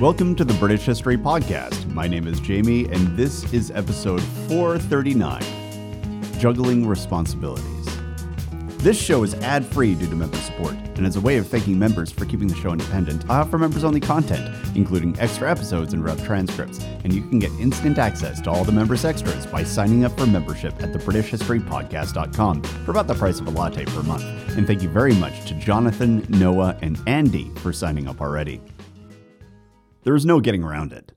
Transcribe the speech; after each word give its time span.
Welcome 0.00 0.34
to 0.36 0.44
the 0.44 0.54
British 0.54 0.86
History 0.86 1.16
Podcast. 1.16 1.86
My 1.94 2.08
name 2.08 2.26
is 2.26 2.40
Jamie, 2.40 2.86
and 2.86 3.16
this 3.16 3.50
is 3.52 3.70
episode 3.70 4.20
439 4.48 5.40
Juggling 6.40 6.84
Responsibilities. 6.84 7.88
This 8.78 9.00
show 9.00 9.22
is 9.22 9.34
ad 9.34 9.64
free 9.64 9.94
due 9.94 10.08
to 10.08 10.16
member 10.16 10.36
support, 10.38 10.74
and 10.96 11.06
as 11.06 11.14
a 11.14 11.20
way 11.20 11.36
of 11.36 11.46
thanking 11.46 11.78
members 11.78 12.10
for 12.10 12.24
keeping 12.24 12.48
the 12.48 12.56
show 12.56 12.72
independent, 12.72 13.30
I 13.30 13.36
offer 13.38 13.56
members 13.56 13.84
only 13.84 14.00
content, 14.00 14.52
including 14.74 15.16
extra 15.20 15.48
episodes 15.48 15.94
and 15.94 16.04
rough 16.04 16.24
transcripts, 16.24 16.80
and 17.04 17.12
you 17.12 17.22
can 17.22 17.38
get 17.38 17.52
instant 17.52 17.96
access 17.96 18.40
to 18.40 18.50
all 18.50 18.64
the 18.64 18.72
members' 18.72 19.04
extras 19.04 19.46
by 19.46 19.62
signing 19.62 20.04
up 20.04 20.18
for 20.18 20.26
membership 20.26 20.74
at 20.82 20.92
thebritishhistorypodcast.com 20.92 22.62
for 22.62 22.90
about 22.90 23.06
the 23.06 23.14
price 23.14 23.38
of 23.38 23.46
a 23.46 23.50
latte 23.50 23.84
per 23.84 24.02
month. 24.02 24.24
And 24.56 24.66
thank 24.66 24.82
you 24.82 24.88
very 24.88 25.14
much 25.14 25.46
to 25.46 25.54
Jonathan, 25.54 26.26
Noah, 26.30 26.76
and 26.82 27.00
Andy 27.06 27.48
for 27.58 27.72
signing 27.72 28.08
up 28.08 28.20
already. 28.20 28.60
There 30.04 30.12
was 30.12 30.26
no 30.26 30.40
getting 30.40 30.62
around 30.62 30.92
it. 30.92 31.12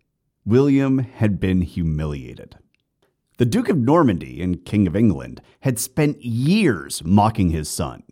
William 0.46 1.00
had 1.00 1.42
been 1.42 1.62
humiliated. 1.62 2.58
The 3.38 3.46
Duke 3.46 3.68
of 3.68 3.78
Normandy 3.78 4.42
and 4.42 4.64
King 4.64 4.88
of 4.88 4.96
England 4.96 5.42
had 5.60 5.78
spent 5.78 6.24
years 6.24 7.04
mocking 7.04 7.50
his 7.50 7.68
son. 7.70 8.04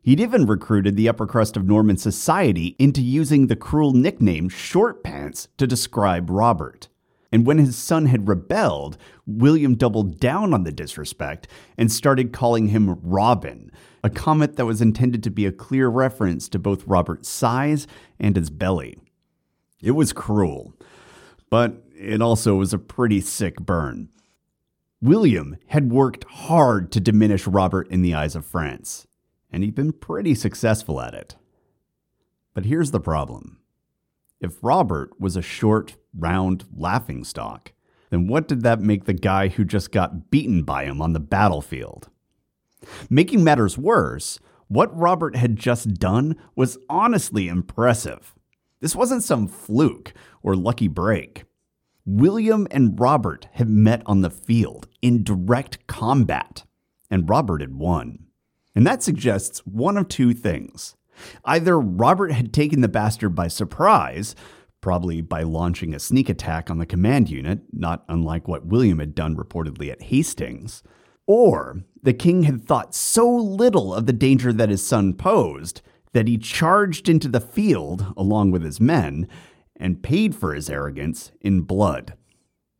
He'd 0.00 0.20
even 0.20 0.46
recruited 0.46 0.96
the 0.96 1.08
upper 1.08 1.26
crust 1.26 1.54
of 1.56 1.66
Norman 1.66 1.98
society 1.98 2.74
into 2.78 3.02
using 3.02 3.46
the 3.46 3.56
cruel 3.56 3.92
nickname 3.92 4.48
Short 4.48 5.04
Pants 5.04 5.48
to 5.58 5.66
describe 5.66 6.30
Robert. 6.30 6.88
And 7.30 7.46
when 7.46 7.58
his 7.58 7.76
son 7.76 8.06
had 8.06 8.26
rebelled, 8.26 8.96
William 9.26 9.74
doubled 9.74 10.18
down 10.18 10.54
on 10.54 10.64
the 10.64 10.72
disrespect 10.72 11.46
and 11.76 11.92
started 11.92 12.32
calling 12.32 12.68
him 12.68 12.98
Robin, 13.02 13.70
a 14.02 14.08
comment 14.08 14.56
that 14.56 14.66
was 14.66 14.80
intended 14.80 15.22
to 15.24 15.30
be 15.30 15.44
a 15.44 15.52
clear 15.52 15.88
reference 15.88 16.48
to 16.48 16.58
both 16.58 16.86
Robert's 16.86 17.28
size 17.28 17.86
and 18.18 18.34
his 18.34 18.48
belly. 18.48 18.98
It 19.82 19.90
was 19.90 20.12
cruel, 20.12 20.72
but 21.50 21.82
it 21.94 22.22
also 22.22 22.54
was 22.54 22.72
a 22.72 22.78
pretty 22.78 23.20
sick 23.20 23.56
burn. 23.56 24.08
William 25.02 25.56
had 25.66 25.90
worked 25.90 26.24
hard 26.24 26.92
to 26.92 27.00
diminish 27.00 27.48
Robert 27.48 27.88
in 27.88 28.02
the 28.02 28.14
eyes 28.14 28.36
of 28.36 28.46
France, 28.46 29.08
and 29.50 29.64
he'd 29.64 29.74
been 29.74 29.92
pretty 29.92 30.36
successful 30.36 31.00
at 31.00 31.14
it. 31.14 31.34
But 32.54 32.66
here's 32.66 32.92
the 32.92 33.00
problem. 33.00 33.58
If 34.40 34.62
Robert 34.62 35.20
was 35.20 35.36
a 35.36 35.42
short, 35.42 35.96
round 36.16 36.64
laughingstock, 36.76 37.72
then 38.10 38.28
what 38.28 38.46
did 38.46 38.62
that 38.62 38.80
make 38.80 39.06
the 39.06 39.12
guy 39.12 39.48
who 39.48 39.64
just 39.64 39.90
got 39.90 40.30
beaten 40.30 40.62
by 40.62 40.84
him 40.84 41.02
on 41.02 41.12
the 41.12 41.20
battlefield? 41.20 42.08
Making 43.10 43.42
matters 43.42 43.76
worse, 43.76 44.38
what 44.68 44.96
Robert 44.96 45.34
had 45.34 45.56
just 45.56 45.94
done 45.94 46.36
was 46.54 46.78
honestly 46.88 47.48
impressive. 47.48 48.34
This 48.82 48.96
wasn't 48.96 49.22
some 49.22 49.46
fluke 49.46 50.12
or 50.42 50.56
lucky 50.56 50.88
break. 50.88 51.44
William 52.04 52.66
and 52.72 52.98
Robert 52.98 53.46
had 53.52 53.68
met 53.68 54.02
on 54.06 54.22
the 54.22 54.30
field 54.30 54.88
in 55.00 55.22
direct 55.22 55.86
combat, 55.86 56.64
and 57.08 57.30
Robert 57.30 57.60
had 57.60 57.76
won. 57.76 58.26
And 58.74 58.84
that 58.84 59.00
suggests 59.00 59.60
one 59.60 59.96
of 59.96 60.08
two 60.08 60.34
things. 60.34 60.96
Either 61.44 61.78
Robert 61.78 62.32
had 62.32 62.52
taken 62.52 62.80
the 62.80 62.88
bastard 62.88 63.36
by 63.36 63.46
surprise, 63.46 64.34
probably 64.80 65.20
by 65.20 65.44
launching 65.44 65.94
a 65.94 66.00
sneak 66.00 66.28
attack 66.28 66.68
on 66.68 66.78
the 66.78 66.86
command 66.86 67.30
unit, 67.30 67.60
not 67.72 68.04
unlike 68.08 68.48
what 68.48 68.66
William 68.66 68.98
had 68.98 69.14
done 69.14 69.36
reportedly 69.36 69.92
at 69.92 70.02
Hastings, 70.02 70.82
or 71.28 71.84
the 72.02 72.12
king 72.12 72.42
had 72.42 72.64
thought 72.64 72.96
so 72.96 73.32
little 73.32 73.94
of 73.94 74.06
the 74.06 74.12
danger 74.12 74.52
that 74.52 74.70
his 74.70 74.84
son 74.84 75.14
posed 75.14 75.82
that 76.12 76.28
he 76.28 76.38
charged 76.38 77.08
into 77.08 77.28
the 77.28 77.40
field 77.40 78.12
along 78.16 78.50
with 78.50 78.62
his 78.62 78.80
men 78.80 79.26
and 79.76 80.02
paid 80.02 80.34
for 80.34 80.54
his 80.54 80.70
arrogance 80.70 81.32
in 81.40 81.62
blood. 81.62 82.14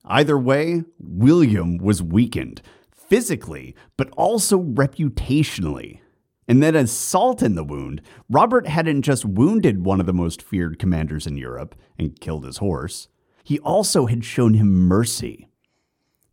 Either 0.04 0.38
way, 0.38 0.84
William 0.98 1.78
was 1.78 2.02
weakened, 2.02 2.60
physically, 2.92 3.74
but 3.96 4.10
also 4.10 4.60
reputationally. 4.60 6.00
And 6.48 6.62
then, 6.62 6.74
as 6.74 6.90
salt 6.90 7.42
in 7.42 7.54
the 7.54 7.64
wound, 7.64 8.02
Robert 8.28 8.66
hadn't 8.66 9.02
just 9.02 9.24
wounded 9.24 9.84
one 9.84 10.00
of 10.00 10.06
the 10.06 10.12
most 10.12 10.42
feared 10.42 10.78
commanders 10.78 11.26
in 11.26 11.36
Europe 11.36 11.74
and 11.98 12.20
killed 12.20 12.44
his 12.44 12.58
horse, 12.58 13.08
he 13.44 13.58
also 13.60 14.06
had 14.06 14.24
shown 14.24 14.54
him 14.54 14.86
mercy. 14.88 15.48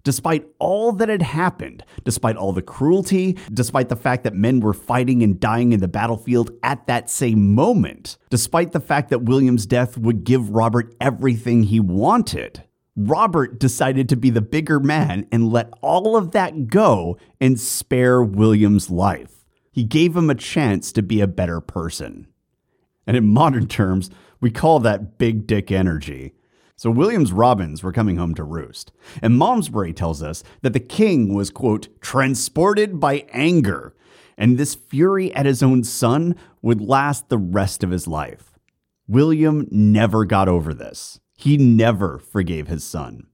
Despite 0.03 0.47
all 0.59 0.93
that 0.93 1.09
had 1.09 1.21
happened, 1.21 1.83
despite 2.05 2.37
all 2.37 2.53
the 2.53 2.61
cruelty, 2.61 3.37
despite 3.53 3.89
the 3.89 3.95
fact 3.95 4.23
that 4.23 4.33
men 4.33 4.61
were 4.61 4.73
fighting 4.73 5.21
and 5.21 5.39
dying 5.39 5.73
in 5.73 5.81
the 5.81 5.87
battlefield 5.87 6.51
at 6.63 6.87
that 6.87 7.09
same 7.09 7.53
moment, 7.53 8.17
despite 8.29 8.71
the 8.71 8.79
fact 8.79 9.09
that 9.09 9.23
William's 9.23 9.65
death 9.65 9.97
would 9.97 10.23
give 10.23 10.51
Robert 10.51 10.95
everything 11.01 11.63
he 11.63 11.79
wanted, 11.79 12.63
Robert 12.95 13.59
decided 13.59 14.09
to 14.09 14.15
be 14.15 14.29
the 14.29 14.41
bigger 14.41 14.79
man 14.79 15.25
and 15.31 15.51
let 15.51 15.69
all 15.81 16.17
of 16.17 16.31
that 16.31 16.67
go 16.67 17.17
and 17.39 17.59
spare 17.59 18.21
William's 18.21 18.89
life. 18.89 19.45
He 19.71 19.83
gave 19.83 20.15
him 20.15 20.29
a 20.29 20.35
chance 20.35 20.91
to 20.93 21.01
be 21.01 21.21
a 21.21 21.27
better 21.27 21.61
person. 21.61 22.27
And 23.05 23.15
in 23.15 23.27
modern 23.27 23.67
terms, 23.67 24.09
we 24.41 24.51
call 24.51 24.79
that 24.79 25.17
big 25.17 25.47
dick 25.47 25.71
energy. 25.71 26.33
So 26.79 26.89
William's 26.89 27.33
robins 27.33 27.83
were 27.83 27.91
coming 27.91 28.15
home 28.15 28.33
to 28.35 28.43
roost. 28.45 28.93
And 29.21 29.37
Malmesbury 29.37 29.91
tells 29.91 30.23
us 30.23 30.45
that 30.61 30.71
the 30.71 30.79
king 30.79 31.33
was, 31.33 31.49
quote, 31.49 31.89
transported 31.99 33.01
by 33.01 33.25
anger. 33.33 33.93
And 34.37 34.57
this 34.57 34.75
fury 34.75 35.35
at 35.35 35.45
his 35.45 35.61
own 35.61 35.83
son 35.83 36.37
would 36.61 36.79
last 36.79 37.27
the 37.27 37.37
rest 37.37 37.83
of 37.83 37.91
his 37.91 38.07
life. 38.07 38.57
William 39.09 39.67
never 39.69 40.23
got 40.23 40.47
over 40.47 40.73
this. 40.73 41.19
He 41.35 41.57
never 41.57 42.17
forgave 42.17 42.69
his 42.69 42.85
son. 42.85 43.27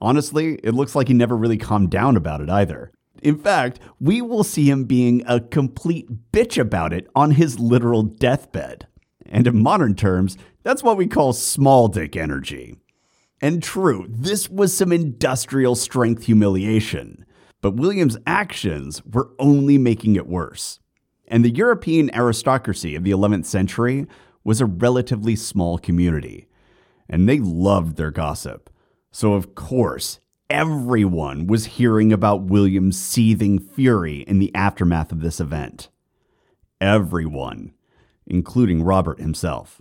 Honestly, 0.00 0.56
it 0.64 0.74
looks 0.74 0.96
like 0.96 1.06
he 1.06 1.14
never 1.14 1.36
really 1.36 1.56
calmed 1.56 1.90
down 1.90 2.16
about 2.16 2.40
it 2.40 2.50
either. 2.50 2.90
In 3.22 3.38
fact, 3.38 3.78
we 4.00 4.20
will 4.20 4.42
see 4.42 4.68
him 4.68 4.86
being 4.86 5.22
a 5.24 5.38
complete 5.38 6.32
bitch 6.32 6.60
about 6.60 6.92
it 6.92 7.06
on 7.14 7.30
his 7.30 7.60
literal 7.60 8.02
deathbed. 8.02 8.88
And 9.24 9.46
in 9.46 9.62
modern 9.62 9.94
terms, 9.94 10.36
that's 10.64 10.82
what 10.82 10.96
we 10.96 11.06
call 11.06 11.32
small 11.32 11.86
dick 11.86 12.16
energy. 12.16 12.74
And 13.40 13.62
true, 13.62 14.06
this 14.08 14.48
was 14.48 14.76
some 14.76 14.92
industrial 14.92 15.76
strength 15.76 16.24
humiliation, 16.24 17.24
but 17.60 17.76
William's 17.76 18.16
actions 18.26 19.02
were 19.04 19.30
only 19.38 19.78
making 19.78 20.16
it 20.16 20.26
worse. 20.26 20.80
And 21.28 21.44
the 21.44 21.54
European 21.54 22.10
aristocracy 22.14 22.94
of 22.94 23.04
the 23.04 23.10
11th 23.10 23.46
century 23.46 24.06
was 24.42 24.60
a 24.60 24.66
relatively 24.66 25.36
small 25.36 25.78
community, 25.78 26.48
and 27.08 27.28
they 27.28 27.38
loved 27.38 27.96
their 27.96 28.10
gossip. 28.10 28.70
So, 29.10 29.34
of 29.34 29.54
course, 29.54 30.20
everyone 30.50 31.46
was 31.46 31.66
hearing 31.66 32.12
about 32.12 32.44
William's 32.44 32.98
seething 32.98 33.58
fury 33.58 34.20
in 34.22 34.38
the 34.38 34.54
aftermath 34.54 35.12
of 35.12 35.20
this 35.20 35.38
event. 35.38 35.90
Everyone, 36.80 37.72
including 38.26 38.82
Robert 38.82 39.20
himself. 39.20 39.80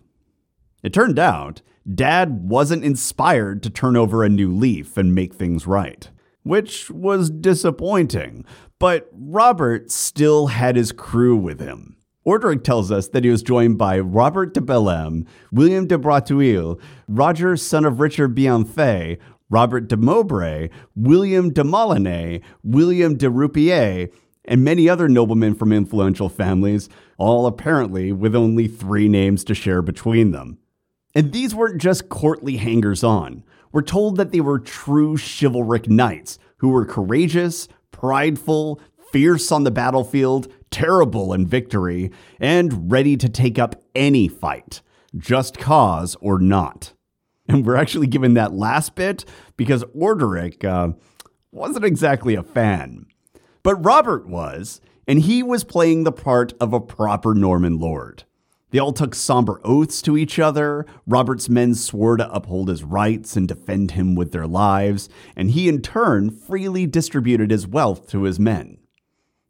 It 0.83 0.93
turned 0.93 1.19
out 1.19 1.61
Dad 1.93 2.49
wasn't 2.49 2.83
inspired 2.83 3.63
to 3.63 3.69
turn 3.69 3.95
over 3.95 4.23
a 4.23 4.29
new 4.29 4.51
leaf 4.51 4.97
and 4.97 5.15
make 5.15 5.33
things 5.33 5.65
right, 5.65 6.09
which 6.43 6.91
was 6.91 7.29
disappointing, 7.29 8.43
but 8.77 9.09
Robert 9.13 9.89
still 9.89 10.47
had 10.47 10.75
his 10.75 10.91
crew 10.91 11.37
with 11.37 11.61
him. 11.61 11.95
Orderic 12.25 12.65
tells 12.65 12.91
us 12.91 13.07
that 13.09 13.23
he 13.23 13.29
was 13.29 13.41
joined 13.41 13.77
by 13.77 13.99
Robert 13.99 14.53
de 14.53 14.59
Bellême, 14.59 15.25
William 15.49 15.87
de 15.87 15.97
Breteuil, 15.97 16.77
Roger, 17.07 17.55
son 17.55 17.85
of 17.85 18.01
Richard 18.01 18.35
Bienfait, 18.35 19.17
Robert 19.49 19.87
de 19.87 19.95
Mowbray, 19.95 20.69
William 20.93 21.53
de 21.53 21.63
Molyneux, 21.63 22.39
William 22.63 23.15
de 23.15 23.29
Roupier, 23.29 24.09
and 24.43 24.61
many 24.61 24.89
other 24.89 25.07
noblemen 25.07 25.55
from 25.55 25.71
influential 25.71 26.27
families, 26.27 26.89
all 27.17 27.45
apparently 27.45 28.11
with 28.11 28.35
only 28.35 28.67
three 28.67 29.07
names 29.07 29.45
to 29.45 29.55
share 29.55 29.81
between 29.81 30.31
them. 30.31 30.57
And 31.17 31.31
these 31.31 31.55
weren't 31.55 31.81
just 31.81 32.09
courtly 32.09 32.57
hangers 32.57 33.03
on. 33.03 33.43
We're 33.71 33.81
told 33.81 34.17
that 34.17 34.31
they 34.31 34.39
were 34.39 34.59
true 34.59 35.17
chivalric 35.17 35.89
knights 35.89 36.37
who 36.57 36.69
were 36.69 36.85
courageous, 36.85 37.67
prideful, 37.89 38.79
fierce 39.11 39.51
on 39.51 39.63
the 39.63 39.71
battlefield, 39.71 40.47
terrible 40.69 41.33
in 41.33 41.47
victory, 41.47 42.11
and 42.39 42.91
ready 42.91 43.17
to 43.17 43.29
take 43.29 43.57
up 43.57 43.81
any 43.95 44.27
fight, 44.27 44.83
just 45.17 45.57
cause 45.57 46.15
or 46.21 46.37
not. 46.37 46.93
And 47.49 47.65
we're 47.65 47.77
actually 47.77 48.05
given 48.05 48.35
that 48.35 48.53
last 48.53 48.93
bit 48.93 49.25
because 49.55 49.83
Orderic 49.85 50.63
uh, 50.63 50.93
wasn't 51.51 51.85
exactly 51.85 52.35
a 52.35 52.43
fan. 52.43 53.07
But 53.63 53.83
Robert 53.83 54.27
was, 54.27 54.81
and 55.07 55.21
he 55.21 55.41
was 55.41 55.63
playing 55.63 56.03
the 56.03 56.11
part 56.11 56.53
of 56.61 56.73
a 56.73 56.79
proper 56.79 57.33
Norman 57.33 57.79
lord. 57.79 58.25
They 58.69 58.79
all 58.79 58.91
took 58.91 59.15
somber 59.15 59.61
oaths 59.63 60.01
to 60.01 60.17
each 60.17 60.39
other. 60.39 60.85
Robert's 61.05 61.47
men 61.47 61.73
swore 61.73 62.17
to 62.17 62.31
uphold 62.31 62.67
his 62.67 62.83
rights 62.83 63.37
and 63.37 63.47
defend 63.47 63.91
him 63.91 64.13
with 64.13 64.33
their 64.33 64.47
lives, 64.47 65.07
and 65.35 65.51
he 65.51 65.69
in 65.69 65.81
turn 65.81 66.29
freely 66.29 66.85
distributed 66.85 67.49
his 67.49 67.65
wealth 67.65 68.09
to 68.09 68.23
his 68.23 68.39
men. 68.39 68.79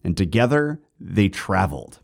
And 0.03 0.15
together 0.15 0.81
they 0.99 1.29
traveled. 1.29 1.99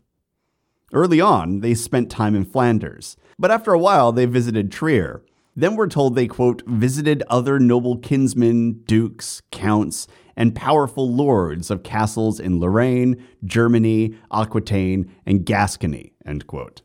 Early 0.92 1.20
on, 1.20 1.60
they 1.60 1.74
spent 1.74 2.10
time 2.10 2.34
in 2.34 2.44
Flanders, 2.44 3.16
but 3.38 3.50
after 3.50 3.72
a 3.72 3.78
while 3.78 4.12
they 4.12 4.26
visited 4.26 4.72
Trier. 4.72 5.24
Then 5.56 5.76
we're 5.76 5.86
told 5.86 6.16
they, 6.16 6.26
quote, 6.26 6.62
visited 6.66 7.22
other 7.28 7.60
noble 7.60 7.96
kinsmen, 7.98 8.82
dukes, 8.86 9.40
counts, 9.52 10.08
and 10.36 10.54
powerful 10.54 11.12
lords 11.12 11.70
of 11.70 11.84
castles 11.84 12.40
in 12.40 12.58
Lorraine, 12.58 13.24
Germany, 13.44 14.16
Aquitaine, 14.32 15.12
and 15.24 15.46
Gascony, 15.46 16.12
end 16.26 16.48
quote. 16.48 16.82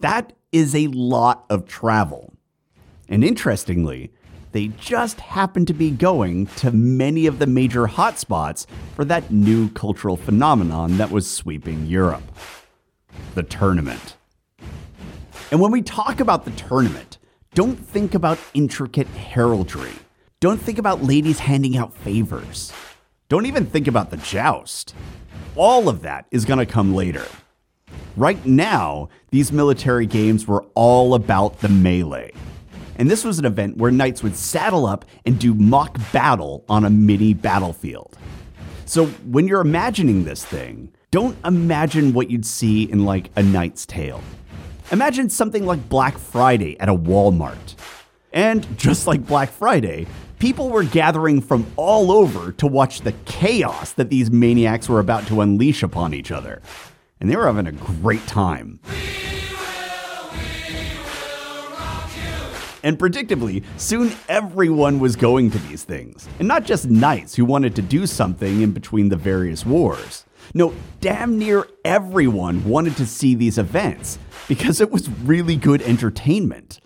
That 0.00 0.32
is 0.52 0.74
a 0.74 0.88
lot 0.88 1.44
of 1.48 1.66
travel. 1.66 2.32
And 3.08 3.24
interestingly, 3.24 4.12
they 4.52 4.68
just 4.68 5.20
happened 5.20 5.68
to 5.68 5.74
be 5.74 5.90
going 5.90 6.46
to 6.46 6.72
many 6.72 7.26
of 7.26 7.38
the 7.38 7.46
major 7.46 7.86
hotspots 7.86 8.66
for 8.96 9.04
that 9.04 9.30
new 9.30 9.68
cultural 9.70 10.16
phenomenon 10.16 10.96
that 10.96 11.10
was 11.10 11.30
sweeping 11.30 11.86
Europe 11.86 12.22
the 13.34 13.42
tournament. 13.42 14.16
And 15.50 15.60
when 15.60 15.70
we 15.70 15.82
talk 15.82 16.20
about 16.20 16.44
the 16.44 16.50
tournament, 16.52 17.18
don't 17.54 17.76
think 17.76 18.14
about 18.14 18.38
intricate 18.54 19.08
heraldry. 19.08 19.92
Don't 20.40 20.60
think 20.60 20.78
about 20.78 21.02
ladies 21.02 21.40
handing 21.40 21.76
out 21.76 21.92
favors. 21.92 22.72
Don't 23.28 23.46
even 23.46 23.66
think 23.66 23.86
about 23.86 24.10
the 24.10 24.16
joust. 24.16 24.94
All 25.56 25.88
of 25.88 26.02
that 26.02 26.26
is 26.30 26.44
going 26.44 26.58
to 26.58 26.66
come 26.66 26.94
later. 26.94 27.26
Right 28.20 28.44
now, 28.44 29.08
these 29.30 29.50
military 29.50 30.04
games 30.04 30.46
were 30.46 30.66
all 30.74 31.14
about 31.14 31.60
the 31.60 31.70
melee. 31.70 32.32
And 32.96 33.10
this 33.10 33.24
was 33.24 33.38
an 33.38 33.46
event 33.46 33.78
where 33.78 33.90
knights 33.90 34.22
would 34.22 34.36
saddle 34.36 34.84
up 34.84 35.06
and 35.24 35.38
do 35.38 35.54
mock 35.54 35.96
battle 36.12 36.62
on 36.68 36.84
a 36.84 36.90
mini 36.90 37.32
battlefield. 37.32 38.18
So 38.84 39.06
when 39.06 39.48
you're 39.48 39.62
imagining 39.62 40.24
this 40.24 40.44
thing, 40.44 40.92
don't 41.10 41.34
imagine 41.46 42.12
what 42.12 42.30
you'd 42.30 42.44
see 42.44 42.82
in 42.82 43.06
like 43.06 43.30
a 43.36 43.42
Knight's 43.42 43.86
Tale. 43.86 44.20
Imagine 44.92 45.30
something 45.30 45.64
like 45.64 45.88
Black 45.88 46.18
Friday 46.18 46.78
at 46.78 46.90
a 46.90 46.94
Walmart. 46.94 47.74
And 48.34 48.66
just 48.76 49.06
like 49.06 49.26
Black 49.26 49.48
Friday, 49.48 50.06
people 50.38 50.68
were 50.68 50.84
gathering 50.84 51.40
from 51.40 51.66
all 51.76 52.12
over 52.12 52.52
to 52.52 52.66
watch 52.66 53.00
the 53.00 53.12
chaos 53.24 53.94
that 53.94 54.10
these 54.10 54.30
maniacs 54.30 54.90
were 54.90 55.00
about 55.00 55.26
to 55.28 55.40
unleash 55.40 55.82
upon 55.82 56.12
each 56.12 56.30
other. 56.30 56.60
And 57.20 57.30
they 57.30 57.36
were 57.36 57.46
having 57.46 57.66
a 57.66 57.72
great 57.72 58.26
time. 58.26 58.80
And 62.82 62.98
predictably, 62.98 63.62
soon 63.76 64.12
everyone 64.28 65.00
was 65.00 65.16
going 65.16 65.50
to 65.50 65.58
these 65.58 65.84
things. 65.84 66.28
And 66.38 66.48
not 66.48 66.64
just 66.64 66.88
knights 66.88 67.34
who 67.34 67.44
wanted 67.44 67.76
to 67.76 67.82
do 67.82 68.06
something 68.06 68.62
in 68.62 68.72
between 68.72 69.10
the 69.10 69.16
various 69.16 69.66
wars. 69.66 70.24
No, 70.54 70.72
damn 71.00 71.38
near 71.38 71.68
everyone 71.84 72.64
wanted 72.64 72.96
to 72.96 73.06
see 73.06 73.34
these 73.34 73.58
events 73.58 74.18
because 74.48 74.80
it 74.80 74.90
was 74.90 75.10
really 75.10 75.56
good 75.56 75.82
entertainment. 75.82 76.80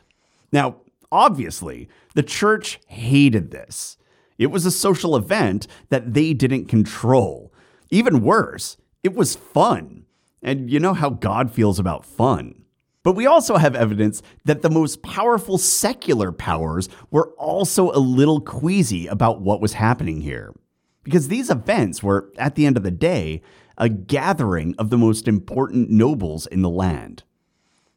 Now, 0.50 0.76
obviously, 1.12 1.88
the 2.14 2.22
church 2.22 2.80
hated 2.88 3.52
this. 3.52 3.96
It 4.36 4.48
was 4.48 4.66
a 4.66 4.70
social 4.72 5.16
event 5.16 5.68
that 5.90 6.12
they 6.12 6.34
didn't 6.34 6.66
control. 6.66 7.52
Even 7.90 8.20
worse, 8.20 8.76
it 9.04 9.14
was 9.14 9.36
fun. 9.36 10.03
And 10.44 10.70
you 10.70 10.78
know 10.78 10.92
how 10.92 11.08
God 11.08 11.50
feels 11.50 11.78
about 11.78 12.04
fun. 12.04 12.64
But 13.02 13.16
we 13.16 13.26
also 13.26 13.56
have 13.56 13.74
evidence 13.74 14.22
that 14.44 14.62
the 14.62 14.70
most 14.70 15.02
powerful 15.02 15.58
secular 15.58 16.32
powers 16.32 16.88
were 17.10 17.30
also 17.38 17.90
a 17.90 17.98
little 17.98 18.40
queasy 18.40 19.06
about 19.06 19.40
what 19.40 19.60
was 19.60 19.72
happening 19.72 20.20
here. 20.20 20.54
Because 21.02 21.28
these 21.28 21.50
events 21.50 22.02
were, 22.02 22.32
at 22.38 22.54
the 22.54 22.66
end 22.66 22.76
of 22.76 22.82
the 22.82 22.90
day, 22.90 23.42
a 23.76 23.88
gathering 23.88 24.74
of 24.78 24.90
the 24.90 24.98
most 24.98 25.26
important 25.26 25.90
nobles 25.90 26.46
in 26.46 26.62
the 26.62 26.70
land. 26.70 27.24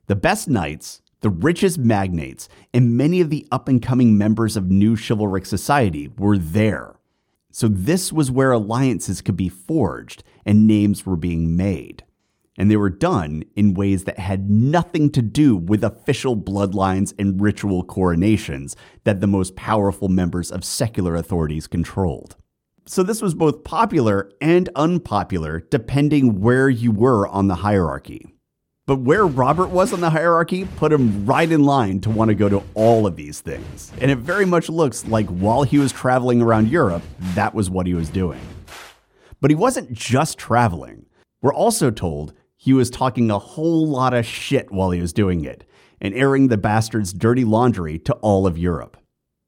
The 0.08 0.16
best 0.16 0.50
knights, 0.50 1.02
the 1.20 1.30
richest 1.30 1.78
magnates, 1.78 2.50
and 2.74 2.98
many 2.98 3.22
of 3.22 3.30
the 3.30 3.46
up 3.52 3.68
and 3.68 3.82
coming 3.82 4.18
members 4.18 4.58
of 4.58 4.72
new 4.72 4.96
chivalric 4.96 5.46
society 5.46 6.10
were 6.18 6.38
there. 6.38 6.96
So, 7.52 7.68
this 7.68 8.14
was 8.14 8.30
where 8.30 8.52
alliances 8.52 9.22
could 9.22 9.38
be 9.38 9.50
forged 9.50 10.24
and 10.46 10.68
names 10.68 11.06
were 11.06 11.16
being 11.16 11.56
made 11.56 12.04
and 12.58 12.70
they 12.72 12.78
were 12.78 12.90
done 12.90 13.44
in 13.56 13.76
ways 13.76 14.06
that 14.06 14.20
had 14.20 14.50
nothing 14.50 15.12
to 15.12 15.22
do 15.22 15.56
with 15.56 15.84
official 15.84 16.36
bloodlines 16.36 17.14
and 17.20 17.40
ritual 17.40 17.84
coronations 17.84 18.76
that 19.04 19.22
the 19.22 19.28
most 19.28 19.56
powerful 19.56 20.10
members 20.10 20.52
of 20.52 20.66
secular 20.66 21.16
authorities 21.16 21.68
controlled. 21.68 22.36
So 22.88 23.04
this 23.04 23.22
was 23.22 23.36
both 23.36 23.64
popular 23.64 24.32
and 24.42 24.70
unpopular 24.76 25.60
depending 25.60 26.40
where 26.40 26.70
you 26.70 26.92
were 26.92 27.28
on 27.28 27.48
the 27.48 27.56
hierarchy. 27.56 28.34
But 28.86 29.02
where 29.02 29.28
Robert 29.28 29.68
was 29.68 29.92
on 29.92 30.00
the 30.00 30.10
hierarchy 30.10 30.64
put 30.64 30.94
him 30.94 31.26
right 31.26 31.52
in 31.52 31.66
line 31.66 32.00
to 32.02 32.10
want 32.10 32.30
to 32.30 32.36
go 32.36 32.48
to 32.48 32.64
all 32.74 33.06
of 33.06 33.18
these 33.18 33.42
things. 33.42 33.92
And 34.00 34.10
it 34.10 34.20
very 34.20 34.46
much 34.46 34.70
looks 34.70 35.06
like 35.06 35.28
while 35.28 35.64
he 35.64 35.78
was 35.78 35.92
traveling 35.92 36.42
around 36.42 36.70
Europe, 36.70 37.04
that 37.36 37.54
was 37.54 37.70
what 37.70 37.86
he 37.86 37.94
was 37.94 38.08
doing. 38.08 38.40
But 39.42 39.52
he 39.52 39.56
wasn't 39.56 39.92
just 39.92 40.38
traveling. 40.38 41.06
We're 41.42 41.54
also 41.54 41.92
told 41.92 42.34
he 42.68 42.74
was 42.74 42.90
talking 42.90 43.32
a 43.32 43.40
whole 43.40 43.88
lot 43.88 44.14
of 44.14 44.26
shit 44.26 44.70
while 44.74 44.92
he 44.92 45.00
was 45.00 45.14
doing 45.14 45.46
it 45.46 45.64
and 46.02 46.14
airing 46.14 46.50
the 46.50 46.58
bastard's 46.58 47.14
dirty 47.14 47.46
laundry 47.46 47.98
to 47.98 48.12
all 48.16 48.46
of 48.46 48.58
Europe. 48.58 48.98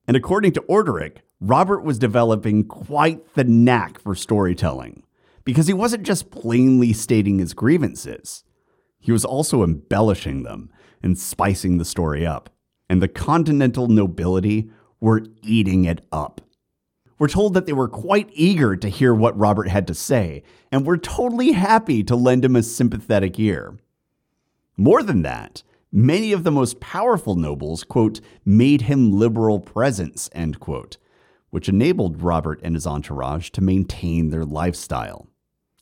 And 0.08 0.16
according 0.16 0.54
to 0.54 0.62
Orderic, 0.70 1.18
Robert 1.42 1.82
was 1.82 2.00
developing 2.00 2.64
quite 2.64 3.34
the 3.34 3.44
knack 3.44 4.00
for 4.00 4.16
storytelling 4.16 5.04
because 5.44 5.68
he 5.68 5.74
wasn't 5.74 6.04
just 6.04 6.32
plainly 6.32 6.94
stating 6.94 7.40
his 7.40 7.54
grievances, 7.54 8.46
he 9.00 9.12
was 9.12 9.26
also 9.26 9.64
embellishing 9.64 10.44
them 10.44 10.72
and 11.04 11.20
spicing 11.20 11.78
the 11.78 11.84
story 11.84 12.26
up. 12.26 12.50
And 12.90 13.02
the 13.02 13.10
continental 13.10 13.90
nobility 13.90 14.72
were 15.02 15.26
eating 15.44 15.84
it 15.84 16.08
up. 16.14 16.40
We're 17.20 17.28
told 17.28 17.54
that 17.54 17.66
they 17.66 17.74
were 17.74 17.90
quite 17.90 18.30
eager 18.32 18.78
to 18.78 18.88
hear 18.88 19.14
what 19.14 19.38
Robert 19.38 19.68
had 19.68 19.86
to 19.88 19.94
say, 19.94 20.42
and 20.72 20.86
were 20.86 20.98
totally 20.98 21.52
happy 21.52 22.02
to 22.06 22.16
lend 22.16 22.46
him 22.46 22.56
a 22.56 22.64
sympathetic 22.64 23.38
ear. 23.38 23.78
More 24.78 25.04
than 25.04 25.22
that, 25.24 25.62
many 25.92 26.32
of 26.32 26.46
the 26.46 26.52
most 26.52 26.80
powerful 26.80 27.36
nobles, 27.36 27.84
quote, 27.84 28.22
made 28.46 28.84
him 28.84 29.12
liberal 29.12 29.60
presents, 29.60 30.30
end 30.32 30.62
quote, 30.62 30.98
which 31.50 31.68
enabled 31.68 32.24
Robert 32.24 32.62
and 32.64 32.74
his 32.74 32.88
entourage 32.88 33.50
to 33.50 33.62
maintain 33.62 34.30
their 34.30 34.46
lifestyle. 34.46 35.28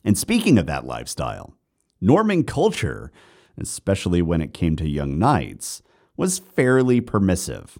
And 0.04 0.18
speaking 0.18 0.58
of 0.58 0.66
that 0.66 0.86
lifestyle, 0.86 1.54
Norman 2.00 2.42
culture, 2.42 3.12
especially 3.56 4.22
when 4.22 4.40
it 4.40 4.52
came 4.52 4.74
to 4.74 4.88
young 4.88 5.20
knights, 5.20 5.82
was 6.16 6.40
fairly 6.40 7.00
permissive. 7.00 7.78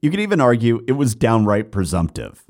You 0.00 0.10
could 0.10 0.20
even 0.20 0.40
argue 0.40 0.84
it 0.86 0.92
was 0.92 1.16
downright 1.16 1.72
presumptive 1.72 2.44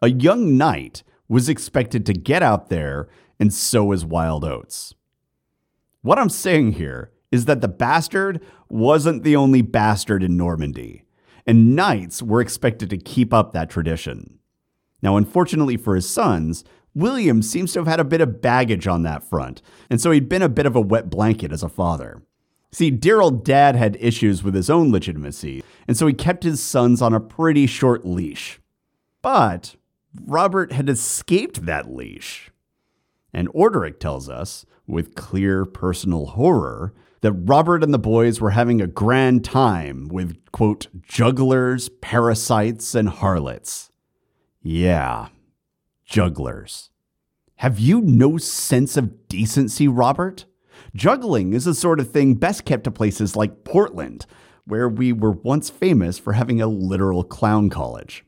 a 0.00 0.10
young 0.10 0.56
knight 0.56 1.02
was 1.28 1.48
expected 1.48 2.06
to 2.06 2.12
get 2.12 2.42
out 2.42 2.68
there 2.68 3.08
and 3.38 3.52
sow 3.52 3.90
his 3.90 4.04
wild 4.04 4.44
oats. 4.44 4.94
What 6.02 6.18
I'm 6.18 6.30
saying 6.30 6.72
here 6.72 7.10
is 7.30 7.44
that 7.44 7.60
the 7.60 7.68
bastard 7.68 8.40
wasn't 8.68 9.22
the 9.22 9.36
only 9.36 9.62
bastard 9.62 10.22
in 10.22 10.36
Normandy, 10.36 11.04
and 11.46 11.74
knights 11.76 12.22
were 12.22 12.40
expected 12.40 12.88
to 12.90 12.96
keep 12.96 13.34
up 13.34 13.52
that 13.52 13.70
tradition. 13.70 14.38
Now, 15.02 15.16
unfortunately 15.16 15.76
for 15.76 15.94
his 15.94 16.08
sons, 16.08 16.64
William 16.94 17.42
seems 17.42 17.72
to 17.72 17.80
have 17.80 17.86
had 17.86 18.00
a 18.00 18.04
bit 18.04 18.20
of 18.20 18.40
baggage 18.40 18.86
on 18.86 19.02
that 19.02 19.22
front, 19.22 19.62
and 19.90 20.00
so 20.00 20.10
he'd 20.10 20.28
been 20.28 20.42
a 20.42 20.48
bit 20.48 20.66
of 20.66 20.74
a 20.74 20.80
wet 20.80 21.10
blanket 21.10 21.52
as 21.52 21.62
a 21.62 21.68
father. 21.68 22.22
See, 22.72 22.90
dear 22.90 23.20
old 23.20 23.44
dad 23.44 23.76
had 23.76 23.96
issues 24.00 24.42
with 24.42 24.54
his 24.54 24.68
own 24.68 24.90
legitimacy, 24.90 25.62
and 25.86 25.96
so 25.96 26.06
he 26.06 26.12
kept 26.12 26.44
his 26.44 26.62
sons 26.62 27.00
on 27.00 27.14
a 27.14 27.20
pretty 27.20 27.66
short 27.66 28.06
leash. 28.06 28.60
But 29.22 29.76
Robert 30.24 30.72
had 30.72 30.88
escaped 30.88 31.66
that 31.66 31.90
leash. 31.90 32.50
And 33.32 33.48
Orderic 33.52 34.00
tells 34.00 34.28
us, 34.28 34.64
with 34.86 35.14
clear 35.14 35.64
personal 35.64 36.26
horror, 36.26 36.94
that 37.20 37.32
Robert 37.32 37.82
and 37.82 37.92
the 37.92 37.98
boys 37.98 38.40
were 38.40 38.50
having 38.50 38.80
a 38.80 38.86
grand 38.86 39.44
time 39.44 40.08
with, 40.08 40.36
quote, 40.52 40.86
jugglers, 41.02 41.88
parasites, 42.00 42.94
and 42.94 43.08
harlots. 43.08 43.90
Yeah, 44.62 45.28
jugglers. 46.04 46.90
Have 47.56 47.78
you 47.78 48.00
no 48.00 48.38
sense 48.38 48.96
of 48.96 49.28
decency, 49.28 49.88
Robert? 49.88 50.46
Juggling 50.94 51.52
is 51.52 51.64
the 51.64 51.74
sort 51.74 52.00
of 52.00 52.10
thing 52.10 52.34
best 52.34 52.64
kept 52.64 52.84
to 52.84 52.90
places 52.90 53.36
like 53.36 53.64
Portland, 53.64 54.26
where 54.64 54.88
we 54.88 55.12
were 55.12 55.32
once 55.32 55.68
famous 55.68 56.18
for 56.18 56.34
having 56.34 56.60
a 56.60 56.66
literal 56.66 57.24
clown 57.24 57.68
college. 57.68 58.24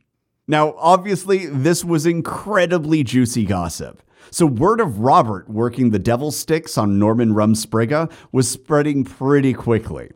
Now, 0.47 0.75
obviously, 0.77 1.47
this 1.47 1.85
was 1.85 2.07
incredibly 2.07 3.05
juicy 3.05 3.45
gossip. 3.45 4.03
So, 4.31 4.47
word 4.47 4.81
of 4.81 5.01
Robert 5.01 5.49
working 5.49 5.91
the 5.91 5.99
devil 5.99 6.31
sticks 6.31 6.79
on 6.79 6.99
Norman 6.99 7.35
Rumspringa 7.35 8.11
was 8.33 8.49
spreading 8.49 9.05
pretty 9.05 9.53
quickly. 9.53 10.11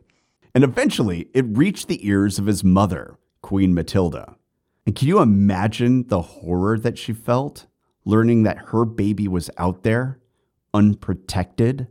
And 0.53 0.63
eventually, 0.63 1.29
it 1.33 1.45
reached 1.49 1.87
the 1.87 2.07
ears 2.07 2.39
of 2.39 2.45
his 2.45 2.63
mother, 2.63 3.17
Queen 3.41 3.73
Matilda. 3.73 4.35
And 4.85 4.95
can 4.95 5.07
you 5.07 5.19
imagine 5.19 6.07
the 6.07 6.21
horror 6.21 6.77
that 6.79 6.97
she 6.97 7.11
felt 7.11 7.65
learning 8.05 8.43
that 8.43 8.69
her 8.69 8.85
baby 8.85 9.27
was 9.27 9.49
out 9.57 9.83
there, 9.83 10.19
unprotected, 10.73 11.87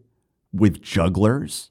with 0.53 0.81
jugglers? 0.81 1.71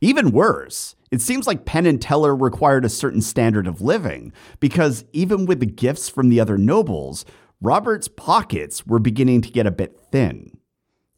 Even 0.00 0.30
worse, 0.30 0.94
it 1.10 1.20
seems 1.20 1.46
like 1.46 1.64
Penn 1.64 1.86
and 1.86 2.00
Teller 2.00 2.36
required 2.36 2.84
a 2.84 2.90
certain 2.90 3.22
standard 3.22 3.66
of 3.66 3.80
living, 3.80 4.32
because 4.60 5.04
even 5.12 5.46
with 5.46 5.60
the 5.60 5.66
gifts 5.66 6.08
from 6.08 6.28
the 6.28 6.40
other 6.40 6.58
nobles, 6.58 7.24
Robert's 7.60 8.08
pockets 8.08 8.86
were 8.86 8.98
beginning 8.98 9.40
to 9.40 9.50
get 9.50 9.66
a 9.66 9.70
bit 9.70 9.98
thin, 10.12 10.58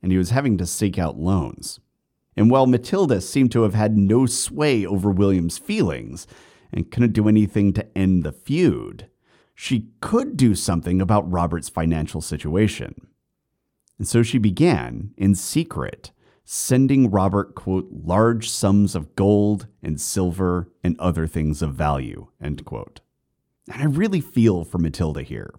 and 0.03 0.13
he 0.13 0.19
was 0.19 0.31
having 0.31 0.57
to 0.59 0.67
seek 0.67 0.99
out 0.99 1.19
loans. 1.19 1.81
And 2.37 2.51
while 2.51 2.67
Matilda 2.67 3.21
seemed 3.21 3.51
to 3.53 3.63
have 3.63 3.75
had 3.75 3.97
no 3.97 4.27
sway 4.27 4.87
over 4.87 5.11
William's 5.11 5.59
feelings 5.59 6.29
and 6.73 6.91
couldn't 6.91 7.15
do 7.15 7.29
anything 7.29 7.73
to 7.73 7.99
end 7.99 8.23
the 8.23 8.31
feud, 8.31 9.09
she 9.57 9.89
could 10.01 10.37
do 10.37 10.55
something 10.55 11.01
about 11.01 11.29
Robert's 11.29 11.69
financial 11.69 12.21
situation. 12.21 13.09
And 13.99 14.07
so 14.07 14.23
she 14.23 14.39
began, 14.39 15.13
in 15.17 15.35
secret, 15.35 16.13
sending 16.51 17.11
Robert, 17.11 17.55
quote, 17.55 17.87
large 17.93 18.49
sums 18.49 18.95
of 18.95 19.15
gold 19.15 19.67
and 19.83 20.01
silver 20.01 20.73
and 20.83 20.99
other 20.99 21.27
things 21.27 21.61
of 21.61 21.75
value, 21.75 22.29
end 22.43 22.65
quote. 22.65 23.01
And 23.71 23.83
I 23.83 23.85
really 23.85 24.23
feel 24.23 24.65
for 24.65 24.79
Matilda 24.79 25.21
here. 25.21 25.53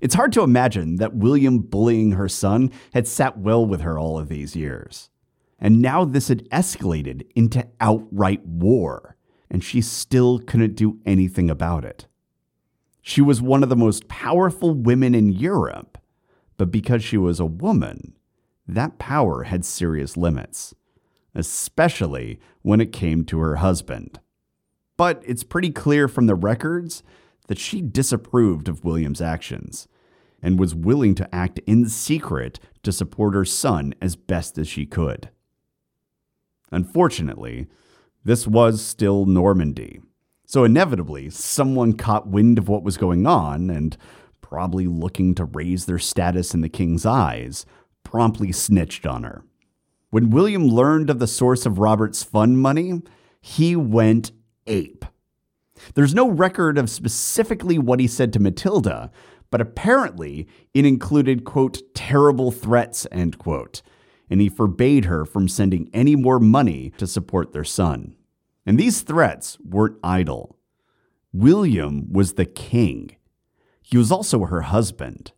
It's 0.00 0.14
hard 0.14 0.32
to 0.34 0.42
imagine 0.42 0.96
that 0.96 1.16
William 1.16 1.58
bullying 1.58 2.12
her 2.12 2.28
son 2.28 2.70
had 2.94 3.08
sat 3.08 3.38
well 3.38 3.66
with 3.66 3.80
her 3.80 3.98
all 3.98 4.20
of 4.20 4.28
these 4.28 4.54
years. 4.54 5.10
And 5.58 5.82
now 5.82 6.04
this 6.04 6.28
had 6.28 6.48
escalated 6.50 7.26
into 7.34 7.66
outright 7.80 8.46
war, 8.46 9.16
and 9.50 9.64
she 9.64 9.80
still 9.80 10.38
couldn't 10.38 10.76
do 10.76 11.00
anything 11.06 11.50
about 11.50 11.84
it. 11.84 12.06
She 13.02 13.20
was 13.20 13.42
one 13.42 13.64
of 13.64 13.68
the 13.68 13.74
most 13.74 14.06
powerful 14.06 14.74
women 14.74 15.16
in 15.16 15.32
Europe, 15.32 15.98
but 16.56 16.70
because 16.70 17.02
she 17.02 17.16
was 17.16 17.40
a 17.40 17.46
woman, 17.46 18.14
that 18.68 18.98
power 18.98 19.44
had 19.44 19.64
serious 19.64 20.16
limits, 20.16 20.74
especially 21.34 22.38
when 22.62 22.80
it 22.80 22.92
came 22.92 23.24
to 23.24 23.38
her 23.38 23.56
husband. 23.56 24.20
But 24.96 25.22
it's 25.26 25.44
pretty 25.44 25.70
clear 25.70 26.06
from 26.06 26.26
the 26.26 26.34
records 26.34 27.02
that 27.46 27.58
she 27.58 27.80
disapproved 27.80 28.68
of 28.68 28.84
William's 28.84 29.22
actions 29.22 29.88
and 30.42 30.58
was 30.58 30.74
willing 30.74 31.14
to 31.16 31.34
act 31.34 31.60
in 31.66 31.88
secret 31.88 32.60
to 32.82 32.92
support 32.92 33.34
her 33.34 33.44
son 33.44 33.94
as 34.00 34.16
best 34.16 34.58
as 34.58 34.68
she 34.68 34.86
could. 34.86 35.30
Unfortunately, 36.70 37.66
this 38.24 38.46
was 38.46 38.84
still 38.84 39.24
Normandy, 39.24 40.00
so 40.46 40.64
inevitably 40.64 41.30
someone 41.30 41.94
caught 41.94 42.28
wind 42.28 42.58
of 42.58 42.68
what 42.68 42.82
was 42.82 42.96
going 42.96 43.26
on 43.26 43.70
and, 43.70 43.96
probably 44.40 44.86
looking 44.86 45.34
to 45.34 45.44
raise 45.44 45.84
their 45.84 45.98
status 45.98 46.54
in 46.54 46.62
the 46.62 46.68
king's 46.68 47.04
eyes, 47.04 47.66
promptly 48.04 48.52
snitched 48.52 49.06
on 49.06 49.24
her. 49.24 49.44
When 50.10 50.30
William 50.30 50.66
learned 50.66 51.10
of 51.10 51.18
the 51.18 51.26
source 51.26 51.66
of 51.66 51.78
Robert's 51.78 52.22
fund 52.22 52.58
money, 52.58 53.02
he 53.40 53.76
went 53.76 54.32
ape. 54.66 55.04
There's 55.94 56.14
no 56.14 56.28
record 56.28 56.78
of 56.78 56.90
specifically 56.90 57.78
what 57.78 58.00
he 58.00 58.06
said 58.06 58.32
to 58.32 58.40
Matilda, 58.40 59.10
but 59.50 59.60
apparently 59.60 60.46
it 60.74 60.84
included, 60.84 61.44
quote, 61.44 61.80
terrible 61.94 62.50
threats, 62.50 63.06
end 63.12 63.38
quote, 63.38 63.82
and 64.30 64.40
he 64.40 64.48
forbade 64.48 65.06
her 65.06 65.24
from 65.24 65.48
sending 65.48 65.88
any 65.92 66.16
more 66.16 66.38
money 66.38 66.92
to 66.98 67.06
support 67.06 67.52
their 67.52 67.64
son. 67.64 68.14
And 68.66 68.78
these 68.78 69.00
threats 69.00 69.58
weren't 69.64 69.98
idle. 70.02 70.56
William 71.32 72.12
was 72.12 72.34
the 72.34 72.44
king. 72.44 73.16
He 73.82 73.96
was 73.96 74.12
also 74.12 74.44
her 74.44 74.62
husband. 74.62 75.32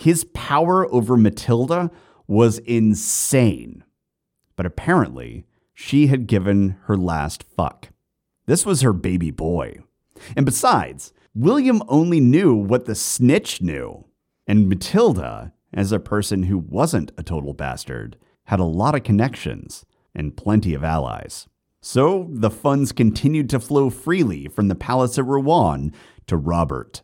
His 0.00 0.24
power 0.32 0.90
over 0.90 1.14
Matilda 1.14 1.90
was 2.26 2.56
insane. 2.60 3.84
But 4.56 4.64
apparently, 4.64 5.44
she 5.74 6.06
had 6.06 6.26
given 6.26 6.78
her 6.84 6.96
last 6.96 7.42
fuck. 7.42 7.90
This 8.46 8.64
was 8.64 8.80
her 8.80 8.94
baby 8.94 9.30
boy. 9.30 9.80
And 10.34 10.46
besides, 10.46 11.12
William 11.34 11.82
only 11.86 12.18
knew 12.18 12.54
what 12.54 12.86
the 12.86 12.94
snitch 12.94 13.60
knew. 13.60 14.06
And 14.46 14.70
Matilda, 14.70 15.52
as 15.74 15.92
a 15.92 16.00
person 16.00 16.44
who 16.44 16.56
wasn't 16.56 17.12
a 17.18 17.22
total 17.22 17.52
bastard, 17.52 18.16
had 18.44 18.58
a 18.58 18.64
lot 18.64 18.94
of 18.94 19.02
connections 19.02 19.84
and 20.14 20.34
plenty 20.34 20.72
of 20.72 20.82
allies. 20.82 21.46
So 21.82 22.26
the 22.30 22.50
funds 22.50 22.92
continued 22.92 23.50
to 23.50 23.60
flow 23.60 23.90
freely 23.90 24.48
from 24.48 24.68
the 24.68 24.74
palace 24.74 25.18
at 25.18 25.26
Rouen 25.26 25.92
to 26.26 26.38
Robert. 26.38 27.02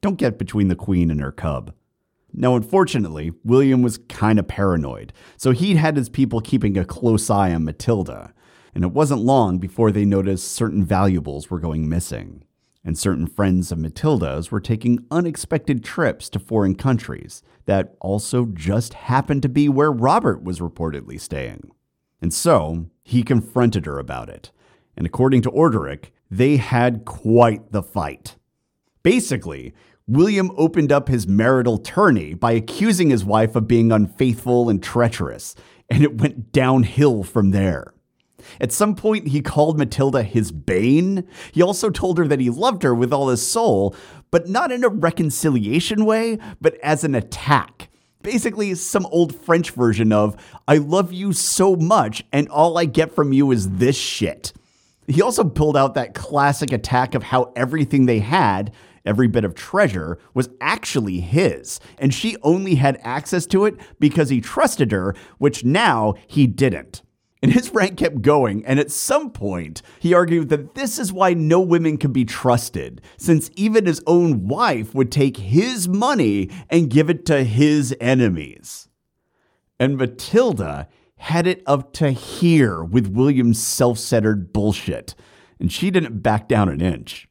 Don't 0.00 0.18
get 0.18 0.38
between 0.38 0.68
the 0.68 0.76
queen 0.76 1.10
and 1.10 1.20
her 1.20 1.32
cub. 1.32 1.74
Now, 2.34 2.56
unfortunately, 2.56 3.32
William 3.44 3.82
was 3.82 3.98
kind 4.08 4.38
of 4.38 4.48
paranoid, 4.48 5.12
so 5.36 5.50
he'd 5.50 5.76
had 5.76 5.96
his 5.96 6.08
people 6.08 6.40
keeping 6.40 6.78
a 6.78 6.84
close 6.84 7.28
eye 7.28 7.52
on 7.52 7.64
Matilda, 7.64 8.32
and 8.74 8.84
it 8.84 8.92
wasn't 8.92 9.20
long 9.20 9.58
before 9.58 9.92
they 9.92 10.04
noticed 10.04 10.50
certain 10.50 10.84
valuables 10.84 11.50
were 11.50 11.58
going 11.58 11.88
missing, 11.88 12.44
and 12.84 12.96
certain 12.96 13.26
friends 13.26 13.70
of 13.70 13.78
Matilda's 13.78 14.50
were 14.50 14.60
taking 14.60 15.04
unexpected 15.10 15.84
trips 15.84 16.30
to 16.30 16.38
foreign 16.38 16.74
countries 16.74 17.42
that 17.66 17.94
also 18.00 18.46
just 18.46 18.94
happened 18.94 19.42
to 19.42 19.48
be 19.48 19.68
where 19.68 19.92
Robert 19.92 20.42
was 20.42 20.58
reportedly 20.58 21.20
staying. 21.20 21.70
And 22.20 22.32
so 22.32 22.86
he 23.04 23.22
confronted 23.22 23.84
her 23.84 23.98
about 23.98 24.30
it, 24.30 24.52
and 24.96 25.06
according 25.06 25.42
to 25.42 25.50
Orderic, 25.50 26.12
they 26.30 26.56
had 26.56 27.04
quite 27.04 27.72
the 27.72 27.82
fight. 27.82 28.36
Basically, 29.02 29.74
William 30.08 30.50
opened 30.56 30.90
up 30.90 31.08
his 31.08 31.28
marital 31.28 31.78
tourney 31.78 32.34
by 32.34 32.52
accusing 32.52 33.10
his 33.10 33.24
wife 33.24 33.54
of 33.54 33.68
being 33.68 33.92
unfaithful 33.92 34.68
and 34.68 34.82
treacherous, 34.82 35.54
and 35.88 36.02
it 36.02 36.20
went 36.20 36.52
downhill 36.52 37.22
from 37.22 37.52
there. 37.52 37.94
At 38.60 38.72
some 38.72 38.96
point, 38.96 39.28
he 39.28 39.40
called 39.40 39.78
Matilda 39.78 40.24
his 40.24 40.50
bane. 40.50 41.28
He 41.52 41.62
also 41.62 41.90
told 41.90 42.18
her 42.18 42.26
that 42.26 42.40
he 42.40 42.50
loved 42.50 42.82
her 42.82 42.94
with 42.94 43.12
all 43.12 43.28
his 43.28 43.46
soul, 43.46 43.94
but 44.32 44.48
not 44.48 44.72
in 44.72 44.82
a 44.82 44.88
reconciliation 44.88 46.04
way, 46.04 46.38
but 46.60 46.74
as 46.82 47.04
an 47.04 47.14
attack. 47.14 47.88
Basically, 48.22 48.74
some 48.74 49.06
old 49.06 49.34
French 49.34 49.70
version 49.70 50.12
of, 50.12 50.36
I 50.66 50.78
love 50.78 51.12
you 51.12 51.32
so 51.32 51.76
much, 51.76 52.24
and 52.32 52.48
all 52.48 52.78
I 52.78 52.84
get 52.84 53.14
from 53.14 53.32
you 53.32 53.52
is 53.52 53.70
this 53.70 53.96
shit. 53.96 54.52
He 55.06 55.22
also 55.22 55.44
pulled 55.44 55.76
out 55.76 55.94
that 55.94 56.14
classic 56.14 56.72
attack 56.72 57.14
of 57.14 57.22
how 57.22 57.52
everything 57.56 58.06
they 58.06 58.20
had, 58.20 58.72
every 59.04 59.28
bit 59.28 59.44
of 59.44 59.54
treasure, 59.54 60.18
was 60.34 60.50
actually 60.60 61.20
his, 61.20 61.80
and 61.98 62.12
she 62.12 62.36
only 62.42 62.76
had 62.76 63.00
access 63.02 63.46
to 63.46 63.64
it 63.64 63.76
because 63.98 64.28
he 64.28 64.40
trusted 64.40 64.92
her, 64.92 65.14
which 65.38 65.64
now 65.64 66.14
he 66.26 66.46
didn't. 66.46 67.02
And 67.42 67.52
his 67.52 67.74
rant 67.74 67.96
kept 67.96 68.22
going, 68.22 68.64
and 68.64 68.78
at 68.78 68.92
some 68.92 69.30
point, 69.30 69.82
he 69.98 70.14
argued 70.14 70.48
that 70.50 70.76
this 70.76 70.98
is 70.98 71.12
why 71.12 71.34
no 71.34 71.60
women 71.60 71.96
could 71.96 72.12
be 72.12 72.24
trusted, 72.24 73.00
since 73.16 73.50
even 73.56 73.86
his 73.86 74.00
own 74.06 74.46
wife 74.46 74.94
would 74.94 75.10
take 75.10 75.36
his 75.38 75.88
money 75.88 76.50
and 76.70 76.88
give 76.88 77.10
it 77.10 77.26
to 77.26 77.42
his 77.42 77.96
enemies. 78.00 78.88
And 79.80 79.96
Matilda 79.96 80.86
had 81.16 81.48
it 81.48 81.64
up 81.66 81.92
to 81.94 82.12
here 82.12 82.84
with 82.84 83.08
William's 83.08 83.60
self 83.60 83.98
centered 83.98 84.52
bullshit, 84.52 85.16
and 85.58 85.72
she 85.72 85.90
didn't 85.90 86.22
back 86.22 86.46
down 86.46 86.68
an 86.68 86.80
inch. 86.80 87.28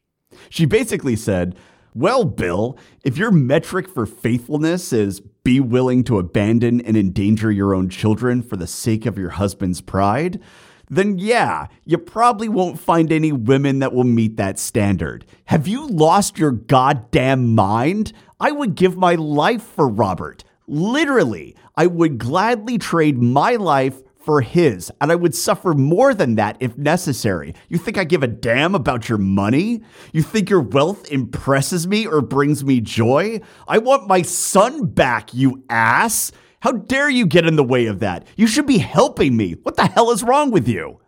She 0.48 0.64
basically 0.64 1.16
said, 1.16 1.56
Well, 1.94 2.24
Bill, 2.24 2.78
if 3.04 3.16
your 3.16 3.30
metric 3.30 3.88
for 3.88 4.06
faithfulness 4.06 4.92
is 4.92 5.20
be 5.44 5.60
willing 5.60 6.04
to 6.04 6.18
abandon 6.18 6.80
and 6.80 6.96
endanger 6.96 7.50
your 7.50 7.74
own 7.74 7.88
children 7.88 8.42
for 8.42 8.56
the 8.56 8.66
sake 8.66 9.06
of 9.06 9.18
your 9.18 9.30
husband's 9.30 9.80
pride, 9.80 10.40
then 10.88 11.18
yeah, 11.18 11.68
you 11.84 11.98
probably 11.98 12.48
won't 12.48 12.78
find 12.78 13.10
any 13.10 13.32
women 13.32 13.78
that 13.78 13.94
will 13.94 14.04
meet 14.04 14.36
that 14.36 14.58
standard. 14.58 15.24
Have 15.46 15.66
you 15.66 15.86
lost 15.86 16.38
your 16.38 16.52
goddamn 16.52 17.54
mind? 17.54 18.12
I 18.38 18.52
would 18.52 18.74
give 18.74 18.96
my 18.96 19.14
life 19.14 19.62
for 19.62 19.88
Robert. 19.88 20.44
Literally, 20.66 21.56
I 21.76 21.86
would 21.86 22.18
gladly 22.18 22.76
trade 22.76 23.22
my 23.22 23.56
life 23.56 24.02
for 24.24 24.40
his, 24.40 24.90
and 25.00 25.12
I 25.12 25.14
would 25.14 25.34
suffer 25.34 25.74
more 25.74 26.14
than 26.14 26.36
that 26.36 26.56
if 26.60 26.76
necessary. 26.78 27.54
You 27.68 27.78
think 27.78 27.98
I 27.98 28.04
give 28.04 28.22
a 28.22 28.28
damn 28.28 28.74
about 28.74 29.08
your 29.08 29.18
money? 29.18 29.82
You 30.12 30.22
think 30.22 30.48
your 30.48 30.60
wealth 30.60 31.10
impresses 31.10 31.86
me 31.86 32.06
or 32.06 32.20
brings 32.20 32.64
me 32.64 32.80
joy? 32.80 33.40
I 33.66 33.78
want 33.78 34.08
my 34.08 34.22
son 34.22 34.86
back, 34.86 35.34
you 35.34 35.64
ass! 35.68 36.32
How 36.60 36.72
dare 36.72 37.10
you 37.10 37.26
get 37.26 37.46
in 37.46 37.56
the 37.56 37.64
way 37.64 37.86
of 37.86 37.98
that? 38.00 38.26
You 38.36 38.46
should 38.46 38.66
be 38.66 38.78
helping 38.78 39.36
me. 39.36 39.56
What 39.62 39.76
the 39.76 39.86
hell 39.86 40.12
is 40.12 40.22
wrong 40.22 40.52
with 40.52 40.68
you? 40.68 41.00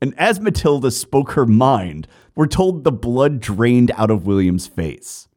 And 0.00 0.18
as 0.18 0.40
Matilda 0.40 0.90
spoke 0.90 1.32
her 1.32 1.46
mind, 1.46 2.08
we're 2.34 2.46
told 2.46 2.82
the 2.82 2.92
blood 2.92 3.38
drained 3.38 3.92
out 3.96 4.10
of 4.10 4.26
William's 4.26 4.66
face. 4.66 5.28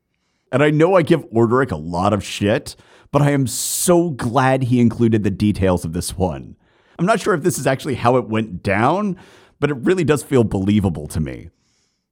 And 0.51 0.63
I 0.63 0.70
know 0.70 0.96
I 0.96 1.01
give 1.01 1.29
Orderic 1.32 1.72
a 1.72 1.75
lot 1.75 2.13
of 2.13 2.24
shit, 2.24 2.75
but 3.12 3.22
I 3.22 3.32
am 3.32 3.46
so 3.46 4.10
glad 4.10 4.63
he 4.63 4.79
included 4.79 5.24
the 5.24 5.32
details 5.32 5.86
of 5.86 5.93
this 5.93 6.17
one. 6.17 6.55
I'm 6.97 7.05
not 7.05 7.19
sure 7.19 7.33
if 7.33 7.43
this 7.43 7.59
is 7.59 7.67
actually 7.67 7.95
how 7.95 8.17
it 8.17 8.29
went 8.29 8.63
down, 8.63 9.17
but 9.59 9.69
it 9.69 9.77
really 9.77 10.03
does 10.03 10.23
feel 10.23 10.43
believable 10.43 11.07
to 11.07 11.19
me. 11.19 11.50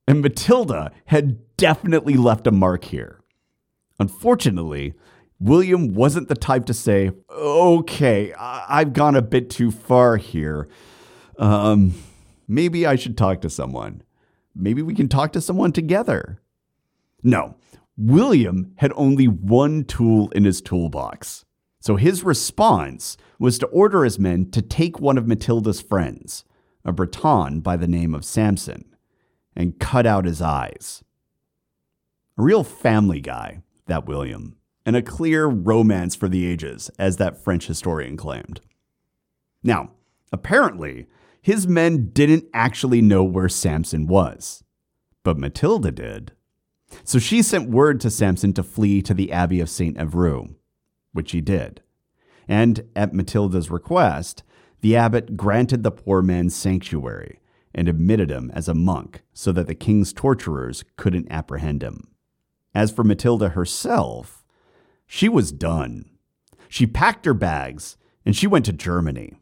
And 0.07 0.21
Matilda 0.21 0.91
had 1.05 1.39
definitely 1.57 2.15
left 2.15 2.47
a 2.47 2.51
mark 2.51 2.85
here. 2.85 3.21
Unfortunately, 3.99 4.93
William 5.39 5.93
wasn't 5.93 6.27
the 6.27 6.35
type 6.35 6.65
to 6.65 6.73
say, 6.73 7.11
okay, 7.29 8.33
I've 8.37 8.93
gone 8.93 9.15
a 9.15 9.21
bit 9.21 9.49
too 9.49 9.71
far 9.71 10.17
here. 10.17 10.67
Um, 11.37 11.95
maybe 12.47 12.85
I 12.85 12.95
should 12.95 13.17
talk 13.17 13.41
to 13.41 13.49
someone. 13.49 14.03
Maybe 14.55 14.81
we 14.81 14.95
can 14.95 15.07
talk 15.07 15.33
to 15.33 15.41
someone 15.41 15.71
together. 15.71 16.41
No, 17.23 17.55
William 17.97 18.73
had 18.77 18.91
only 18.95 19.27
one 19.27 19.83
tool 19.83 20.29
in 20.31 20.43
his 20.43 20.61
toolbox. 20.61 21.45
So 21.81 21.95
his 21.95 22.23
response 22.23 23.17
was 23.39 23.57
to 23.57 23.65
order 23.67 24.03
his 24.03 24.19
men 24.19 24.51
to 24.51 24.61
take 24.61 24.99
one 24.99 25.17
of 25.17 25.27
Matilda's 25.27 25.81
friends, 25.81 26.45
a 26.85 26.93
Breton 26.93 27.59
by 27.59 27.75
the 27.75 27.87
name 27.87 28.13
of 28.13 28.23
Samson, 28.23 28.95
and 29.55 29.79
cut 29.79 30.05
out 30.05 30.25
his 30.25 30.41
eyes. 30.41 31.03
A 32.37 32.43
real 32.43 32.63
family 32.63 33.19
guy, 33.19 33.63
that 33.87 34.05
William, 34.05 34.57
and 34.85 34.95
a 34.95 35.01
clear 35.01 35.47
romance 35.47 36.15
for 36.15 36.29
the 36.29 36.45
ages, 36.45 36.91
as 36.99 37.17
that 37.17 37.43
French 37.43 37.65
historian 37.65 38.15
claimed. 38.15 38.61
Now, 39.63 39.89
apparently, 40.31 41.07
his 41.41 41.67
men 41.67 42.11
didn't 42.13 42.45
actually 42.53 43.01
know 43.01 43.23
where 43.23 43.49
Samson 43.49 44.05
was, 44.05 44.63
but 45.23 45.39
Matilda 45.39 45.91
did. 45.91 46.33
So 47.03 47.17
she 47.17 47.41
sent 47.41 47.69
word 47.69 47.99
to 48.01 48.11
Samson 48.11 48.53
to 48.53 48.63
flee 48.63 49.01
to 49.01 49.15
the 49.15 49.31
Abbey 49.31 49.59
of 49.59 49.69
St. 49.69 49.97
Evroul, 49.97 50.49
which 51.13 51.31
he 51.31 51.41
did. 51.41 51.81
And 52.47 52.87
at 52.95 53.13
Matilda's 53.13 53.69
request, 53.69 54.43
the 54.81 54.95
abbot 54.95 55.37
granted 55.37 55.83
the 55.83 55.91
poor 55.91 56.21
man 56.21 56.49
sanctuary 56.49 57.39
and 57.73 57.87
admitted 57.87 58.29
him 58.29 58.51
as 58.53 58.67
a 58.67 58.73
monk 58.73 59.21
so 59.33 59.51
that 59.51 59.67
the 59.67 59.75
king's 59.75 60.11
torturers 60.11 60.83
couldn't 60.97 61.31
apprehend 61.31 61.83
him. 61.83 62.07
As 62.73 62.91
for 62.91 63.03
Matilda 63.03 63.49
herself, 63.49 64.43
she 65.05 65.29
was 65.29 65.51
done. 65.51 66.09
She 66.67 66.87
packed 66.87 67.25
her 67.25 67.33
bags 67.33 67.97
and 68.25 68.35
she 68.35 68.47
went 68.47 68.65
to 68.65 68.73
Germany. 68.73 69.35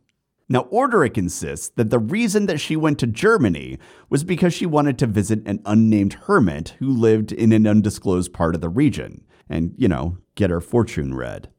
Now, 0.51 0.63
Orderic 0.71 1.15
insists 1.15 1.69
that 1.75 1.91
the 1.91 1.99
reason 1.99 2.47
that 2.47 2.59
she 2.59 2.75
went 2.75 2.97
to 2.99 3.07
Germany 3.07 3.77
was 4.09 4.23
because 4.23 4.51
she 4.51 4.65
wanted 4.65 4.97
to 4.97 5.05
visit 5.05 5.45
an 5.45 5.61
unnamed 5.63 6.13
hermit 6.13 6.75
who 6.79 6.89
lived 6.89 7.31
in 7.31 7.51
an 7.51 7.67
undisclosed 7.67 8.33
part 8.33 8.55
of 8.55 8.61
the 8.61 8.69
region 8.69 9.25
and, 9.47 9.75
you 9.77 9.87
know, 9.87 10.17
get 10.33 10.49
her 10.49 10.59
fortune 10.59 11.13
read. 11.13 11.49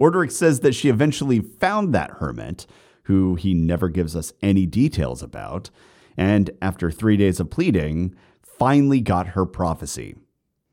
Orderic 0.00 0.32
says 0.32 0.60
that 0.60 0.74
she 0.74 0.88
eventually 0.88 1.40
found 1.40 1.94
that 1.94 2.12
hermit, 2.12 2.66
who 3.04 3.34
he 3.34 3.54
never 3.54 3.88
gives 3.88 4.16
us 4.16 4.32
any 4.42 4.66
details 4.66 5.22
about, 5.22 5.70
and 6.16 6.50
after 6.62 6.90
three 6.90 7.16
days 7.16 7.40
of 7.40 7.50
pleading, 7.50 8.14
finally 8.42 9.00
got 9.00 9.28
her 9.28 9.44
prophecy. 9.44 10.16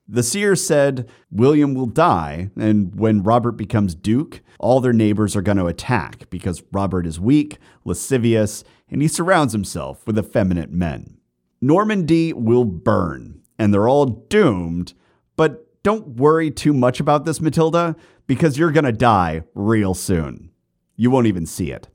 The 0.07 0.23
seer 0.23 0.55
said 0.55 1.09
William 1.29 1.73
will 1.73 1.87
die, 1.87 2.49
and 2.57 2.95
when 2.95 3.23
Robert 3.23 3.53
becomes 3.53 3.93
Duke, 3.93 4.41
all 4.57 4.79
their 4.79 4.93
neighbors 4.93 5.35
are 5.35 5.41
going 5.41 5.57
to 5.57 5.67
attack 5.67 6.29
because 6.29 6.63
Robert 6.71 7.05
is 7.05 7.19
weak, 7.19 7.57
lascivious, 7.83 8.63
and 8.89 9.01
he 9.01 9.09
surrounds 9.09 9.51
himself 9.51 10.07
with 10.07 10.17
effeminate 10.17 10.71
men. 10.71 11.17
Normandy 11.59 12.31
will 12.31 12.63
burn, 12.63 13.41
and 13.59 13.73
they're 13.73 13.89
all 13.89 14.05
doomed, 14.05 14.93
but 15.35 15.66
don't 15.83 16.17
worry 16.17 16.51
too 16.51 16.73
much 16.73 16.99
about 16.99 17.25
this, 17.25 17.41
Matilda, 17.41 17.95
because 18.25 18.57
you're 18.57 18.71
going 18.71 18.85
to 18.85 18.91
die 18.91 19.43
real 19.53 19.93
soon. 19.93 20.51
You 20.95 21.11
won't 21.11 21.27
even 21.27 21.45
see 21.45 21.71
it. 21.71 21.87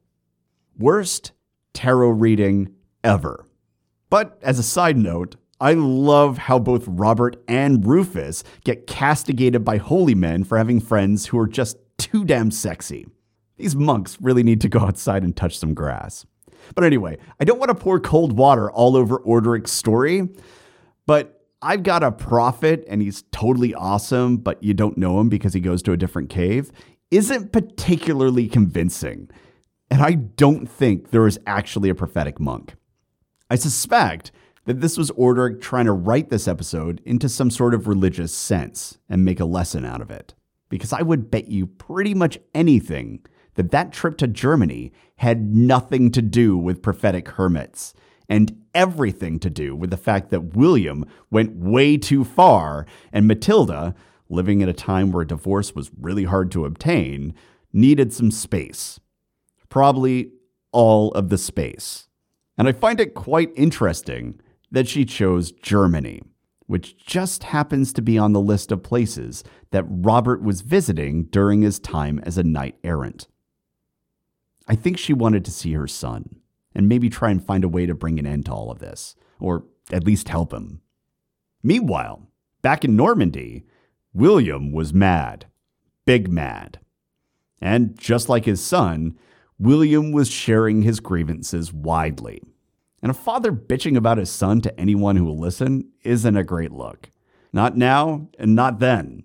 Worst 0.78 1.32
tarot 1.74 2.10
reading 2.10 2.74
ever. 3.04 3.46
But 4.10 4.38
as 4.42 4.58
a 4.58 4.62
side 4.62 4.96
note, 4.96 5.36
I 5.60 5.74
love 5.74 6.38
how 6.38 6.58
both 6.58 6.84
Robert 6.86 7.36
and 7.46 7.86
Rufus 7.86 8.42
get 8.64 8.86
castigated 8.86 9.64
by 9.64 9.76
holy 9.76 10.14
men 10.14 10.44
for 10.44 10.58
having 10.58 10.80
friends 10.80 11.26
who 11.26 11.38
are 11.38 11.46
just 11.46 11.76
too 11.98 12.24
damn 12.24 12.50
sexy. 12.50 13.06
These 13.58 13.76
monks 13.76 14.18
really 14.20 14.42
need 14.42 14.60
to 14.62 14.68
go 14.68 14.80
outside 14.80 15.22
and 15.22 15.36
touch 15.36 15.56
some 15.56 15.72
grass. 15.72 16.26
But 16.74 16.84
anyway, 16.84 17.18
I 17.38 17.44
don't 17.44 17.58
want 17.58 17.68
to 17.68 17.74
pour 17.74 18.00
cold 18.00 18.36
water 18.36 18.70
all 18.70 18.96
over 18.96 19.18
Orderic's 19.18 19.72
story, 19.72 20.28
but 21.06 21.41
I've 21.62 21.84
got 21.84 22.02
a 22.02 22.10
prophet 22.10 22.84
and 22.88 23.00
he's 23.00 23.22
totally 23.30 23.72
awesome, 23.72 24.36
but 24.38 24.62
you 24.62 24.74
don't 24.74 24.98
know 24.98 25.20
him 25.20 25.28
because 25.28 25.54
he 25.54 25.60
goes 25.60 25.80
to 25.82 25.92
a 25.92 25.96
different 25.96 26.28
cave, 26.28 26.72
isn't 27.12 27.52
particularly 27.52 28.48
convincing. 28.48 29.30
And 29.88 30.02
I 30.02 30.14
don't 30.14 30.66
think 30.66 31.10
there 31.10 31.26
is 31.26 31.38
actually 31.46 31.88
a 31.88 31.94
prophetic 31.94 32.40
monk. 32.40 32.74
I 33.48 33.54
suspect 33.54 34.32
that 34.64 34.80
this 34.80 34.96
was 34.96 35.10
Orderic 35.12 35.60
trying 35.60 35.84
to 35.84 35.92
write 35.92 36.30
this 36.30 36.48
episode 36.48 37.00
into 37.04 37.28
some 37.28 37.50
sort 37.50 37.74
of 37.74 37.86
religious 37.86 38.34
sense 38.34 38.98
and 39.08 39.24
make 39.24 39.38
a 39.38 39.44
lesson 39.44 39.84
out 39.84 40.00
of 40.00 40.10
it. 40.10 40.34
Because 40.68 40.92
I 40.92 41.02
would 41.02 41.30
bet 41.30 41.48
you 41.48 41.66
pretty 41.66 42.14
much 42.14 42.38
anything 42.54 43.24
that 43.54 43.70
that 43.70 43.92
trip 43.92 44.16
to 44.18 44.26
Germany 44.26 44.92
had 45.16 45.54
nothing 45.54 46.10
to 46.12 46.22
do 46.22 46.56
with 46.56 46.82
prophetic 46.82 47.28
hermits 47.28 47.94
and 48.32 48.64
everything 48.74 49.38
to 49.38 49.50
do 49.50 49.76
with 49.76 49.90
the 49.90 49.96
fact 49.98 50.30
that 50.30 50.56
William 50.56 51.04
went 51.30 51.54
way 51.54 51.98
too 51.98 52.24
far 52.24 52.86
and 53.12 53.28
Matilda, 53.28 53.94
living 54.30 54.62
at 54.62 54.70
a 54.70 54.72
time 54.72 55.12
where 55.12 55.26
divorce 55.26 55.74
was 55.74 55.90
really 56.00 56.24
hard 56.24 56.50
to 56.52 56.64
obtain, 56.64 57.34
needed 57.74 58.10
some 58.10 58.30
space. 58.30 58.98
Probably 59.68 60.30
all 60.72 61.12
of 61.12 61.28
the 61.28 61.36
space. 61.36 62.08
And 62.56 62.66
I 62.66 62.72
find 62.72 63.00
it 63.00 63.12
quite 63.12 63.52
interesting 63.54 64.40
that 64.70 64.88
she 64.88 65.04
chose 65.04 65.52
Germany, 65.52 66.22
which 66.64 66.96
just 67.04 67.42
happens 67.42 67.92
to 67.92 68.00
be 68.00 68.16
on 68.16 68.32
the 68.32 68.40
list 68.40 68.72
of 68.72 68.82
places 68.82 69.44
that 69.72 69.84
Robert 69.86 70.42
was 70.42 70.62
visiting 70.62 71.24
during 71.24 71.60
his 71.60 71.78
time 71.78 72.18
as 72.20 72.38
a 72.38 72.42
knight 72.42 72.76
errant. 72.82 73.28
I 74.66 74.74
think 74.74 74.96
she 74.96 75.12
wanted 75.12 75.44
to 75.44 75.50
see 75.50 75.74
her 75.74 75.86
son 75.86 76.41
and 76.74 76.88
maybe 76.88 77.08
try 77.08 77.30
and 77.30 77.44
find 77.44 77.64
a 77.64 77.68
way 77.68 77.86
to 77.86 77.94
bring 77.94 78.18
an 78.18 78.26
end 78.26 78.46
to 78.46 78.52
all 78.52 78.70
of 78.70 78.78
this, 78.78 79.14
or 79.40 79.64
at 79.90 80.04
least 80.04 80.28
help 80.28 80.52
him. 80.52 80.80
Meanwhile, 81.62 82.28
back 82.62 82.84
in 82.84 82.96
Normandy, 82.96 83.64
William 84.12 84.72
was 84.72 84.92
mad, 84.92 85.46
big 86.04 86.30
mad. 86.30 86.80
And 87.60 87.96
just 87.98 88.28
like 88.28 88.44
his 88.44 88.62
son, 88.62 89.16
William 89.58 90.12
was 90.12 90.28
sharing 90.28 90.82
his 90.82 91.00
grievances 91.00 91.72
widely. 91.72 92.42
And 93.00 93.10
a 93.10 93.14
father 93.14 93.52
bitching 93.52 93.96
about 93.96 94.18
his 94.18 94.30
son 94.30 94.60
to 94.62 94.80
anyone 94.80 95.16
who 95.16 95.24
will 95.24 95.38
listen 95.38 95.90
isn't 96.02 96.36
a 96.36 96.44
great 96.44 96.72
look. 96.72 97.10
Not 97.52 97.76
now 97.76 98.28
and 98.38 98.54
not 98.54 98.80
then. 98.80 99.24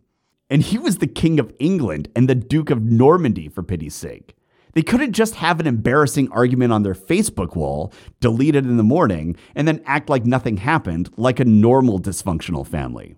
And 0.50 0.62
he 0.62 0.78
was 0.78 1.00
the 1.00 1.08
King 1.08 1.40
of 1.40 1.54
England 1.60 2.10
and 2.16 2.30
the 2.30 2.36
Duke 2.36 2.70
of 2.70 2.82
Normandy, 2.82 3.50
for 3.50 3.64
pity's 3.64 3.96
sake. 3.96 4.37
They 4.78 4.84
couldn't 4.84 5.14
just 5.14 5.34
have 5.34 5.60
an 5.60 5.66
embarrassing 5.66 6.32
argument 6.32 6.72
on 6.72 6.84
their 6.84 6.94
Facebook 6.94 7.56
wall, 7.56 7.92
delete 8.20 8.54
it 8.54 8.64
in 8.64 8.78
the 8.78 8.84
morning, 8.84 9.36
and 9.56 9.68
then 9.68 9.82
act 9.88 10.08
like 10.08 10.24
nothing 10.24 10.58
happened, 10.58 11.10
like 11.18 11.40
a 11.40 11.46
normal 11.46 12.00
dysfunctional 12.00 12.64
family. 12.64 13.16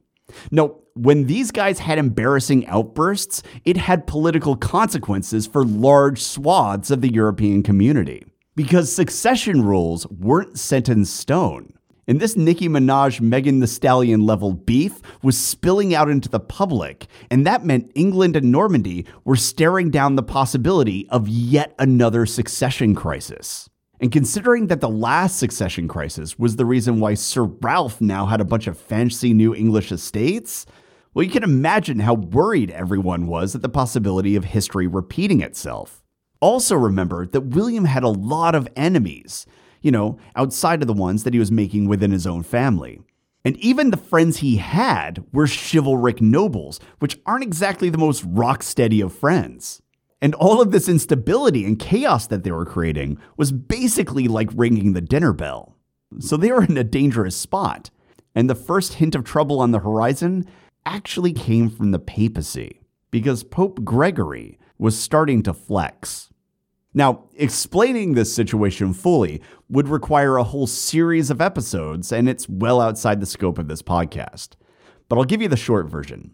No, 0.51 0.79
when 0.93 1.25
these 1.25 1.51
guys 1.51 1.79
had 1.79 1.97
embarrassing 1.97 2.65
outbursts, 2.67 3.43
it 3.65 3.75
had 3.75 4.07
political 4.07 4.55
consequences 4.55 5.47
for 5.47 5.65
large 5.65 6.23
swaths 6.23 6.91
of 6.91 7.01
the 7.01 7.11
European 7.11 7.61
community 7.61 8.23
because 8.55 8.89
succession 8.89 9.61
rules 9.65 10.07
weren't 10.07 10.57
set 10.57 10.87
in 10.87 11.03
stone. 11.03 11.73
And 12.09 12.19
this 12.19 12.35
Nicki 12.35 12.67
Minaj 12.67 13.21
Megan 13.21 13.59
Thee 13.59 13.67
Stallion 13.67 14.25
level 14.25 14.53
beef 14.53 14.99
was 15.21 15.37
spilling 15.37 15.93
out 15.93 16.09
into 16.09 16.27
the 16.27 16.39
public, 16.39 17.05
and 17.29 17.45
that 17.45 17.63
meant 17.63 17.91
England 17.93 18.35
and 18.35 18.51
Normandy 18.51 19.05
were 19.25 19.35
staring 19.35 19.91
down 19.91 20.15
the 20.15 20.23
possibility 20.23 21.07
of 21.11 21.27
yet 21.27 21.75
another 21.77 22.25
succession 22.25 22.95
crisis. 22.95 23.69
And 23.99 24.11
considering 24.11 24.67
that 24.67 24.81
the 24.81 24.89
last 24.89 25.37
succession 25.37 25.87
crisis 25.87 26.39
was 26.39 26.55
the 26.55 26.65
reason 26.65 26.99
why 26.99 27.13
Sir 27.13 27.43
Ralph 27.43 28.01
now 28.01 28.25
had 28.25 28.41
a 28.41 28.45
bunch 28.45 28.65
of 28.65 28.75
fancy 28.75 29.31
new 29.31 29.53
English 29.53 29.91
estates, 29.91 30.65
well, 31.13 31.23
you 31.23 31.29
can 31.29 31.43
imagine 31.43 31.99
how 31.99 32.15
worried 32.15 32.71
everyone 32.71 33.27
was 33.27 33.53
at 33.53 33.61
the 33.61 33.69
possibility 33.69 34.35
of 34.35 34.45
history 34.45 34.87
repeating 34.87 35.41
itself. 35.41 36.03
Also, 36.41 36.75
remember 36.75 37.27
that 37.27 37.53
William 37.53 37.85
had 37.85 38.01
a 38.01 38.09
lot 38.09 38.55
of 38.55 38.67
enemies, 38.75 39.45
you 39.81 39.91
know, 39.91 40.17
outside 40.35 40.81
of 40.81 40.87
the 40.87 40.93
ones 40.93 41.23
that 41.23 41.33
he 41.33 41.39
was 41.39 41.51
making 41.51 41.87
within 41.87 42.11
his 42.11 42.27
own 42.27 42.43
family. 42.43 43.01
And 43.45 43.55
even 43.57 43.89
the 43.89 43.97
friends 43.97 44.37
he 44.37 44.57
had 44.57 45.23
were 45.31 45.47
chivalric 45.47 46.21
nobles, 46.21 46.79
which 46.99 47.19
aren't 47.25 47.43
exactly 47.43 47.89
the 47.89 47.97
most 47.97 48.23
rock 48.27 48.63
steady 48.63 49.01
of 49.01 49.13
friends. 49.13 49.81
And 50.21 50.35
all 50.35 50.61
of 50.61 50.71
this 50.71 50.89
instability 50.89 51.63
and 51.63 51.79
chaos 51.79 52.27
that 52.27 52.43
they 52.43 52.51
were 52.51 52.65
creating 52.65 53.17
was 53.37 53.53
basically 53.53 54.27
like 54.27 54.49
ringing 54.53 54.91
the 54.91 55.01
dinner 55.01 55.31
bell. 55.31 55.77
So 56.19 56.35
they 56.35 56.51
were 56.51 56.65
in 56.65 56.77
a 56.77 56.83
dangerous 56.83 57.37
spot. 57.37 57.89
And 58.35 58.49
the 58.49 58.55
first 58.55 58.95
hint 58.95 59.15
of 59.15 59.23
trouble 59.23 59.61
on 59.61 59.71
the 59.71 59.79
horizon 59.79 60.45
actually 60.85 61.33
came 61.33 61.69
from 61.69 61.91
the 61.91 61.99
papacy, 61.99 62.81
because 63.11 63.43
Pope 63.43 63.83
Gregory 63.83 64.59
was 64.77 64.99
starting 64.99 65.43
to 65.43 65.53
flex. 65.53 66.28
Now, 66.99 67.23
explaining 67.37 68.11
this 68.11 68.35
situation 68.35 68.91
fully 68.91 69.41
would 69.69 69.87
require 69.87 70.35
a 70.35 70.43
whole 70.43 70.67
series 70.67 71.29
of 71.29 71.39
episodes, 71.39 72.11
and 72.11 72.27
it's 72.27 72.49
well 72.49 72.81
outside 72.81 73.21
the 73.21 73.25
scope 73.25 73.57
of 73.57 73.69
this 73.69 73.81
podcast. 73.81 74.57
But 75.07 75.17
I'll 75.17 75.23
give 75.23 75.41
you 75.41 75.47
the 75.47 75.55
short 75.55 75.89
version. 75.89 76.31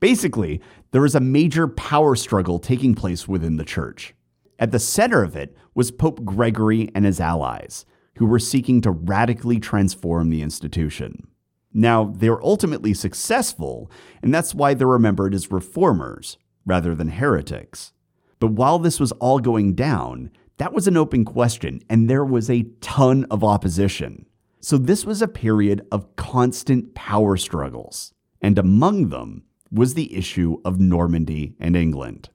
Basically, 0.00 0.60
there 0.90 1.02
was 1.02 1.14
a 1.14 1.20
major 1.20 1.68
power 1.68 2.16
struggle 2.16 2.58
taking 2.58 2.96
place 2.96 3.28
within 3.28 3.56
the 3.56 3.64
church. 3.64 4.12
At 4.58 4.72
the 4.72 4.80
center 4.80 5.22
of 5.22 5.36
it 5.36 5.56
was 5.76 5.92
Pope 5.92 6.24
Gregory 6.24 6.90
and 6.92 7.04
his 7.04 7.20
allies, 7.20 7.86
who 8.16 8.26
were 8.26 8.40
seeking 8.40 8.80
to 8.80 8.90
radically 8.90 9.60
transform 9.60 10.30
the 10.30 10.42
institution. 10.42 11.28
Now, 11.72 12.12
they 12.16 12.30
were 12.30 12.44
ultimately 12.44 12.94
successful, 12.94 13.88
and 14.22 14.34
that's 14.34 14.56
why 14.56 14.74
they're 14.74 14.88
remembered 14.88 15.36
as 15.36 15.52
reformers 15.52 16.36
rather 16.66 16.96
than 16.96 17.10
heretics. 17.10 17.92
But 18.40 18.48
while 18.48 18.78
this 18.78 18.98
was 18.98 19.12
all 19.12 19.38
going 19.38 19.74
down, 19.74 20.30
that 20.56 20.72
was 20.72 20.88
an 20.88 20.96
open 20.96 21.24
question, 21.24 21.80
and 21.88 22.10
there 22.10 22.24
was 22.24 22.50
a 22.50 22.66
ton 22.80 23.24
of 23.30 23.44
opposition. 23.44 24.26
So, 24.60 24.76
this 24.76 25.06
was 25.06 25.22
a 25.22 25.28
period 25.28 25.86
of 25.90 26.16
constant 26.16 26.94
power 26.94 27.36
struggles, 27.36 28.12
and 28.42 28.58
among 28.58 29.08
them 29.08 29.44
was 29.70 29.94
the 29.94 30.14
issue 30.14 30.58
of 30.64 30.80
Normandy 30.80 31.54
and 31.60 31.76
England. 31.76 32.28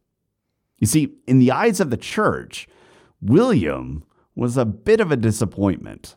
You 0.79 0.87
see, 0.87 1.15
in 1.27 1.39
the 1.39 1.51
eyes 1.51 1.79
of 1.79 1.89
the 1.89 1.97
church, 1.97 2.67
William 3.21 4.03
was 4.35 4.57
a 4.57 4.65
bit 4.65 4.99
of 4.99 5.11
a 5.11 5.17
disappointment. 5.17 6.15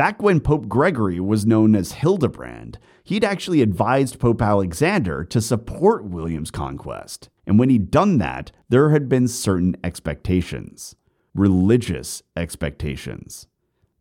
Back 0.00 0.22
when 0.22 0.40
Pope 0.40 0.66
Gregory 0.66 1.20
was 1.20 1.44
known 1.44 1.76
as 1.76 1.92
Hildebrand, 1.92 2.78
he'd 3.04 3.22
actually 3.22 3.60
advised 3.60 4.18
Pope 4.18 4.40
Alexander 4.40 5.24
to 5.24 5.42
support 5.42 6.06
William's 6.06 6.50
conquest. 6.50 7.28
And 7.46 7.58
when 7.58 7.68
he'd 7.68 7.90
done 7.90 8.16
that, 8.16 8.50
there 8.70 8.92
had 8.92 9.10
been 9.10 9.28
certain 9.28 9.76
expectations, 9.84 10.96
religious 11.34 12.22
expectations, 12.34 13.46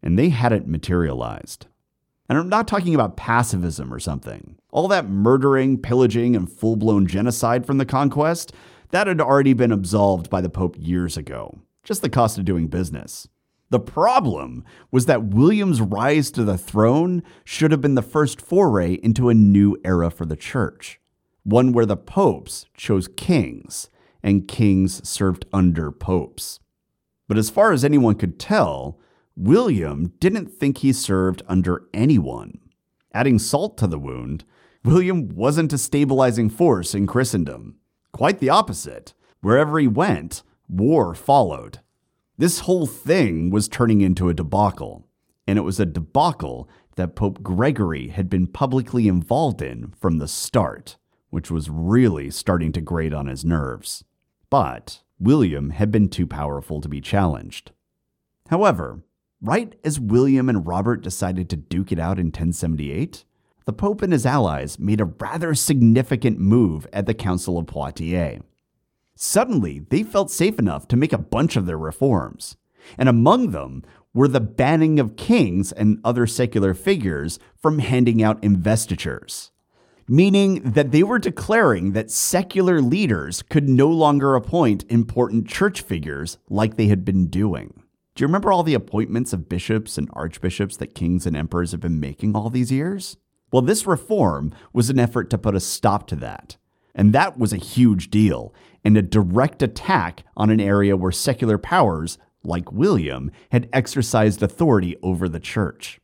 and 0.02 0.18
they 0.18 0.30
hadn't 0.30 0.70
materialized. 0.70 1.68
And 2.30 2.38
I'm 2.38 2.48
not 2.48 2.66
talking 2.66 2.96
about 2.96 3.18
pacifism 3.18 3.94
or 3.94 4.00
something. 4.00 4.56
All 4.72 4.88
that 4.88 5.10
murdering, 5.10 5.82
pillaging, 5.82 6.34
and 6.34 6.50
full 6.50 6.78
blown 6.78 7.08
genocide 7.08 7.66
from 7.66 7.78
the 7.78 7.86
conquest, 7.86 8.54
that 8.92 9.08
had 9.08 9.20
already 9.20 9.52
been 9.52 9.74
absolved 9.74 10.30
by 10.30 10.40
the 10.40 10.50
Pope 10.50 10.78
years 10.80 11.18
ago. 11.18 11.60
Just 11.84 12.02
the 12.02 12.10
cost 12.10 12.38
of 12.38 12.46
doing 12.46 12.68
business. 12.68 13.28
The 13.70 13.80
problem 13.80 14.64
was 14.92 15.06
that 15.06 15.26
William's 15.26 15.80
rise 15.80 16.32
to 16.32 16.44
the 16.44 16.58
throne 16.58 17.22
should 17.44 17.72
have 17.72 17.82
been 17.82 17.96
the 17.96 18.02
first 18.02 18.42
foray 18.42 18.94
into 19.04 19.30
a 19.30 19.36
new 19.36 19.78
era 19.86 20.10
for 20.10 20.26
the 20.26 20.36
church, 20.36 21.00
one 21.44 21.72
where 21.72 21.86
the 21.86 21.98
popes 21.98 22.66
chose 22.76 23.08
kings 23.08 23.90
and 24.24 24.48
kings 24.48 25.08
served 25.08 25.46
under 25.54 25.92
popes. 25.92 26.60
But 27.28 27.38
as 27.38 27.52
far 27.52 27.72
as 27.72 27.86
anyone 27.86 28.16
could 28.16 28.40
tell, 28.40 29.00
William 29.36 30.14
didn't 30.20 30.48
think 30.48 30.80
he 30.80 30.92
served 30.92 31.44
under 31.48 31.84
anyone. 31.94 32.60
Adding 33.14 33.40
salt 33.40 33.78
to 33.78 33.88
the 33.88 34.00
wound, 34.00 34.46
William 34.84 35.30
wasn't 35.30 35.74
a 35.74 35.78
stabilizing 35.78 36.50
force 36.50 36.96
in 36.96 37.06
Christendom. 37.06 37.78
Quite 38.12 38.40
the 38.40 38.50
opposite. 38.50 39.14
Wherever 39.42 39.78
he 39.78 39.88
went, 39.88 40.42
war 40.68 41.14
followed. 41.14 41.80
This 42.40 42.60
whole 42.60 42.88
thing 42.88 43.50
was 43.50 43.68
turning 43.68 44.00
into 44.00 44.30
a 44.30 44.34
debacle, 44.34 45.06
and 45.46 45.60
it 45.60 45.64
was 45.64 45.78
a 45.78 45.86
debacle 45.86 46.70
that 46.96 47.14
Pope 47.14 47.44
Gregory 47.44 48.08
had 48.08 48.30
been 48.30 48.48
publicly 48.48 49.10
involved 49.10 49.62
in 49.62 49.92
from 50.00 50.20
the 50.20 50.28
start, 50.30 50.96
which 51.32 51.52
was 51.52 51.70
really 51.70 52.32
starting 52.32 52.72
to 52.72 52.80
grate 52.80 53.14
on 53.14 53.28
his 53.28 53.44
nerves. 53.44 54.06
But 54.50 55.02
William 55.20 55.72
had 55.72 55.92
been 55.92 56.08
too 56.08 56.26
powerful 56.26 56.80
to 56.80 56.88
be 56.88 57.02
challenged. 57.02 57.74
However, 58.50 59.04
right 59.42 59.78
as 59.84 60.00
William 60.00 60.48
and 60.48 60.66
Robert 60.66 61.02
decided 61.02 61.50
to 61.50 61.58
duke 61.58 61.92
it 61.92 62.00
out 62.00 62.20
in 62.20 62.28
1078, 62.28 63.26
the 63.66 63.74
Pope 63.74 64.02
and 64.02 64.14
his 64.14 64.26
allies 64.26 64.80
made 64.80 65.02
a 65.02 65.06
rather 65.20 65.54
significant 65.54 66.40
move 66.40 66.88
at 66.94 67.06
the 67.06 67.14
Council 67.14 67.58
of 67.58 67.68
Poitiers. 67.68 68.40
Suddenly, 69.22 69.80
they 69.90 70.04
felt 70.04 70.32
safe 70.32 70.58
enough 70.60 70.88
to 70.88 70.96
make 70.96 71.12
a 71.12 71.18
bunch 71.18 71.58
of 71.58 71.66
their 71.66 71.78
reforms. 71.78 72.56
And 72.98 73.10
among 73.10 73.52
them 73.52 73.84
were 74.14 74.30
the 74.30 74.40
banning 74.40 74.98
of 74.98 75.18
kings 75.18 75.74
and 75.74 76.00
other 76.06 76.26
secular 76.26 76.74
figures 76.74 77.38
from 77.62 77.80
handing 77.80 78.24
out 78.24 78.42
investitures, 78.42 79.52
meaning 80.08 80.62
that 80.62 80.92
they 80.92 81.04
were 81.04 81.20
declaring 81.20 81.92
that 81.92 82.10
secular 82.10 82.82
leaders 82.82 83.42
could 83.42 83.68
no 83.68 83.90
longer 83.90 84.36
appoint 84.36 84.86
important 84.88 85.50
church 85.50 85.82
figures 85.82 86.38
like 86.50 86.78
they 86.78 86.88
had 86.88 87.04
been 87.04 87.28
doing. 87.28 87.84
Do 88.16 88.22
you 88.22 88.28
remember 88.28 88.54
all 88.54 88.64
the 88.64 88.74
appointments 88.74 89.34
of 89.34 89.50
bishops 89.50 89.98
and 89.98 90.10
archbishops 90.14 90.78
that 90.78 90.96
kings 90.96 91.26
and 91.26 91.36
emperors 91.36 91.72
have 91.72 91.82
been 91.82 92.00
making 92.00 92.38
all 92.38 92.50
these 92.50 92.72
years? 92.72 93.18
Well, 93.52 93.64
this 93.64 93.86
reform 93.86 94.54
was 94.72 94.90
an 94.90 94.98
effort 94.98 95.30
to 95.32 95.38
put 95.38 95.56
a 95.56 95.60
stop 95.60 96.08
to 96.08 96.16
that. 96.16 96.56
And 96.96 97.14
that 97.14 97.38
was 97.38 97.54
a 97.54 97.58
huge 97.58 98.10
deal 98.10 98.54
and 98.84 98.98
a 98.98 99.02
direct 99.02 99.62
attack 99.62 100.24
on 100.38 100.50
an 100.50 100.60
area 100.60 100.96
where 100.96 101.12
secular 101.12 101.58
powers, 101.58 102.18
like 102.44 102.72
William, 102.72 103.32
had 103.52 103.70
exercised 103.74 104.42
authority 104.42 104.96
over 105.04 105.28
the 105.28 105.40
church. 105.40 106.00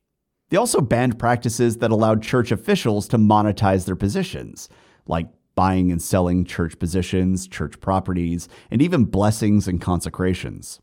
They 0.49 0.57
also 0.57 0.81
banned 0.81 1.17
practices 1.17 1.77
that 1.77 1.91
allowed 1.91 2.21
church 2.21 2.51
officials 2.51 3.07
to 3.09 3.17
monetize 3.17 3.85
their 3.85 3.95
positions, 3.95 4.69
like 5.07 5.27
buying 5.55 5.91
and 5.91 6.01
selling 6.01 6.45
church 6.45 6.77
positions, 6.77 7.47
church 7.47 7.79
properties, 7.79 8.47
and 8.69 8.81
even 8.81 9.05
blessings 9.05 9.67
and 9.67 9.81
consecrations. 9.81 10.79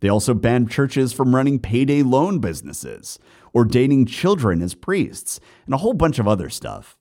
They 0.00 0.08
also 0.08 0.34
banned 0.34 0.70
churches 0.70 1.12
from 1.12 1.34
running 1.34 1.58
payday 1.58 2.02
loan 2.02 2.40
businesses, 2.40 3.18
ordaining 3.54 4.04
children 4.04 4.60
as 4.60 4.74
priests, 4.74 5.40
and 5.64 5.74
a 5.74 5.78
whole 5.78 5.94
bunch 5.94 6.18
of 6.18 6.28
other 6.28 6.50
stuff 6.50 6.96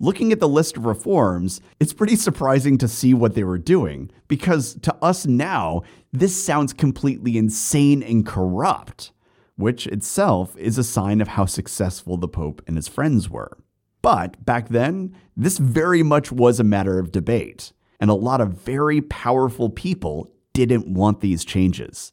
looking 0.00 0.32
at 0.32 0.40
the 0.40 0.48
list 0.48 0.76
of 0.76 0.86
reforms, 0.86 1.60
it's 1.78 1.92
pretty 1.92 2.16
surprising 2.16 2.78
to 2.78 2.88
see 2.88 3.14
what 3.14 3.34
they 3.34 3.44
were 3.44 3.58
doing 3.58 4.10
because 4.26 4.74
to 4.80 4.94
us 4.96 5.26
now, 5.26 5.82
this 6.12 6.42
sounds 6.42 6.72
completely 6.72 7.36
insane 7.36 8.02
and 8.02 8.26
corrupt, 8.26 9.12
which 9.56 9.86
itself 9.86 10.56
is 10.56 10.78
a 10.78 10.84
sign 10.84 11.20
of 11.20 11.28
how 11.28 11.44
successful 11.44 12.16
the 12.16 12.26
Pope 12.26 12.62
and 12.66 12.76
his 12.76 12.88
friends 12.88 13.28
were. 13.28 13.58
But 14.02 14.42
back 14.44 14.70
then, 14.70 15.14
this 15.36 15.58
very 15.58 16.02
much 16.02 16.32
was 16.32 16.58
a 16.58 16.64
matter 16.64 16.98
of 16.98 17.12
debate, 17.12 17.72
and 18.00 18.08
a 18.08 18.14
lot 18.14 18.40
of 18.40 18.54
very 18.54 19.02
powerful 19.02 19.68
people 19.68 20.32
didn't 20.54 20.88
want 20.88 21.20
these 21.20 21.44
changes 21.44 22.12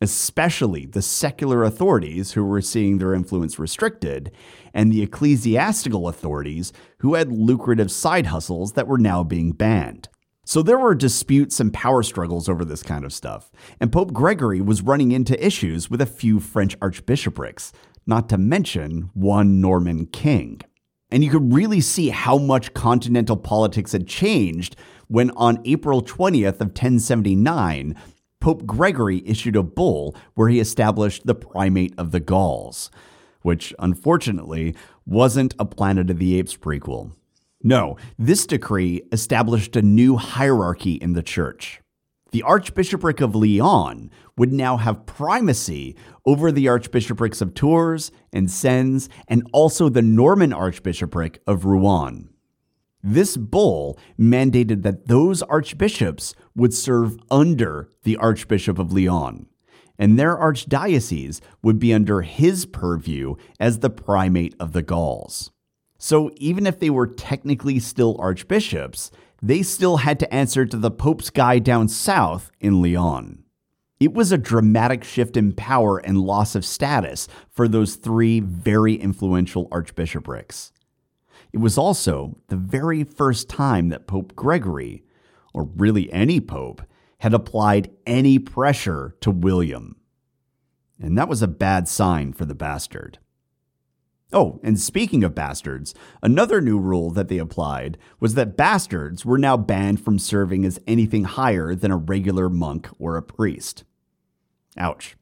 especially 0.00 0.86
the 0.86 1.02
secular 1.02 1.64
authorities 1.64 2.32
who 2.32 2.44
were 2.44 2.60
seeing 2.60 2.98
their 2.98 3.14
influence 3.14 3.58
restricted, 3.58 4.30
and 4.72 4.92
the 4.92 5.02
ecclesiastical 5.02 6.08
authorities 6.08 6.72
who 6.98 7.14
had 7.14 7.32
lucrative 7.32 7.90
side 7.90 8.26
hustles 8.26 8.72
that 8.74 8.86
were 8.86 8.98
now 8.98 9.24
being 9.24 9.52
banned. 9.52 10.08
So 10.44 10.62
there 10.62 10.78
were 10.78 10.94
disputes 10.94 11.60
and 11.60 11.74
power 11.74 12.02
struggles 12.02 12.48
over 12.48 12.64
this 12.64 12.82
kind 12.82 13.04
of 13.04 13.12
stuff, 13.12 13.50
and 13.80 13.92
Pope 13.92 14.12
Gregory 14.12 14.60
was 14.60 14.82
running 14.82 15.12
into 15.12 15.44
issues 15.44 15.90
with 15.90 16.00
a 16.00 16.06
few 16.06 16.40
French 16.40 16.76
archbishoprics, 16.80 17.72
not 18.06 18.28
to 18.30 18.38
mention 18.38 19.10
one 19.12 19.60
Norman 19.60 20.06
king. 20.06 20.62
And 21.10 21.24
you 21.24 21.30
could 21.30 21.52
really 21.52 21.80
see 21.80 22.10
how 22.10 22.38
much 22.38 22.74
continental 22.74 23.36
politics 23.36 23.92
had 23.92 24.06
changed 24.06 24.76
when 25.08 25.30
on 25.32 25.60
April 25.64 26.02
20th 26.02 26.60
of 26.60 26.68
1079, 26.68 27.94
Pope 28.40 28.66
Gregory 28.66 29.22
issued 29.26 29.56
a 29.56 29.62
bull 29.62 30.14
where 30.34 30.48
he 30.48 30.60
established 30.60 31.26
the 31.26 31.34
primate 31.34 31.94
of 31.98 32.12
the 32.12 32.20
Gauls, 32.20 32.90
which 33.42 33.74
unfortunately 33.78 34.74
wasn't 35.04 35.54
a 35.58 35.64
Planet 35.64 36.10
of 36.10 36.18
the 36.18 36.38
Apes 36.38 36.56
prequel. 36.56 37.12
No, 37.62 37.96
this 38.18 38.46
decree 38.46 39.02
established 39.10 39.74
a 39.74 39.82
new 39.82 40.16
hierarchy 40.16 40.94
in 40.94 41.14
the 41.14 41.22
church. 41.22 41.80
The 42.30 42.42
Archbishopric 42.42 43.20
of 43.20 43.34
Lyon 43.34 44.10
would 44.36 44.52
now 44.52 44.76
have 44.76 45.06
primacy 45.06 45.96
over 46.26 46.52
the 46.52 46.68
archbishoprics 46.68 47.40
of 47.40 47.54
Tours 47.54 48.12
and 48.32 48.50
Sens 48.50 49.08
and 49.26 49.48
also 49.52 49.88
the 49.88 50.02
Norman 50.02 50.52
Archbishopric 50.52 51.40
of 51.46 51.64
Rouen. 51.64 52.28
This 53.02 53.36
bull 53.36 53.98
mandated 54.18 54.82
that 54.82 55.06
those 55.06 55.42
archbishops 55.42 56.34
would 56.58 56.74
serve 56.74 57.16
under 57.30 57.90
the 58.02 58.16
Archbishop 58.16 58.78
of 58.78 58.92
Lyon, 58.92 59.46
and 59.98 60.18
their 60.18 60.36
archdiocese 60.36 61.40
would 61.62 61.78
be 61.78 61.94
under 61.94 62.22
his 62.22 62.66
purview 62.66 63.36
as 63.58 63.78
the 63.78 63.90
primate 63.90 64.54
of 64.60 64.72
the 64.72 64.82
Gauls. 64.82 65.50
So 65.98 66.30
even 66.36 66.66
if 66.66 66.78
they 66.78 66.90
were 66.90 67.06
technically 67.06 67.78
still 67.78 68.16
archbishops, 68.20 69.10
they 69.40 69.62
still 69.62 69.98
had 69.98 70.18
to 70.20 70.34
answer 70.34 70.66
to 70.66 70.76
the 70.76 70.90
Pope's 70.90 71.30
guy 71.30 71.58
down 71.58 71.88
south 71.88 72.50
in 72.60 72.82
Lyon. 72.82 73.44
It 74.00 74.12
was 74.12 74.30
a 74.30 74.38
dramatic 74.38 75.02
shift 75.02 75.36
in 75.36 75.52
power 75.52 75.98
and 75.98 76.20
loss 76.20 76.54
of 76.54 76.64
status 76.64 77.26
for 77.50 77.66
those 77.66 77.96
three 77.96 78.38
very 78.40 78.94
influential 78.94 79.68
archbishoprics. 79.72 80.72
It 81.52 81.58
was 81.58 81.78
also 81.78 82.38
the 82.48 82.56
very 82.56 83.02
first 83.02 83.48
time 83.48 83.88
that 83.88 84.06
Pope 84.06 84.36
Gregory, 84.36 85.02
or 85.52 85.64
really 85.64 86.12
any 86.12 86.40
pope, 86.40 86.82
had 87.18 87.34
applied 87.34 87.90
any 88.06 88.38
pressure 88.38 89.16
to 89.20 89.30
William. 89.30 89.96
And 91.00 91.16
that 91.16 91.28
was 91.28 91.42
a 91.42 91.48
bad 91.48 91.88
sign 91.88 92.32
for 92.32 92.44
the 92.44 92.54
bastard. 92.54 93.18
Oh, 94.32 94.60
and 94.62 94.78
speaking 94.78 95.24
of 95.24 95.34
bastards, 95.34 95.94
another 96.22 96.60
new 96.60 96.78
rule 96.78 97.10
that 97.12 97.28
they 97.28 97.38
applied 97.38 97.96
was 98.20 98.34
that 98.34 98.58
bastards 98.58 99.24
were 99.24 99.38
now 99.38 99.56
banned 99.56 100.04
from 100.04 100.18
serving 100.18 100.66
as 100.66 100.78
anything 100.86 101.24
higher 101.24 101.74
than 101.74 101.90
a 101.90 101.96
regular 101.96 102.50
monk 102.50 102.88
or 102.98 103.16
a 103.16 103.22
priest. 103.22 103.84
Ouch. 104.76 105.16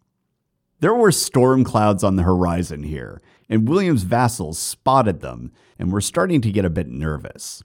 There 0.80 0.94
were 0.94 1.12
storm 1.12 1.62
clouds 1.62 2.02
on 2.02 2.16
the 2.16 2.24
horizon 2.24 2.82
here, 2.82 3.22
and 3.48 3.68
William's 3.68 4.02
vassals 4.02 4.58
spotted 4.58 5.20
them 5.20 5.52
and 5.78 5.92
were 5.92 6.00
starting 6.00 6.40
to 6.40 6.50
get 6.50 6.64
a 6.64 6.70
bit 6.70 6.88
nervous. 6.88 7.62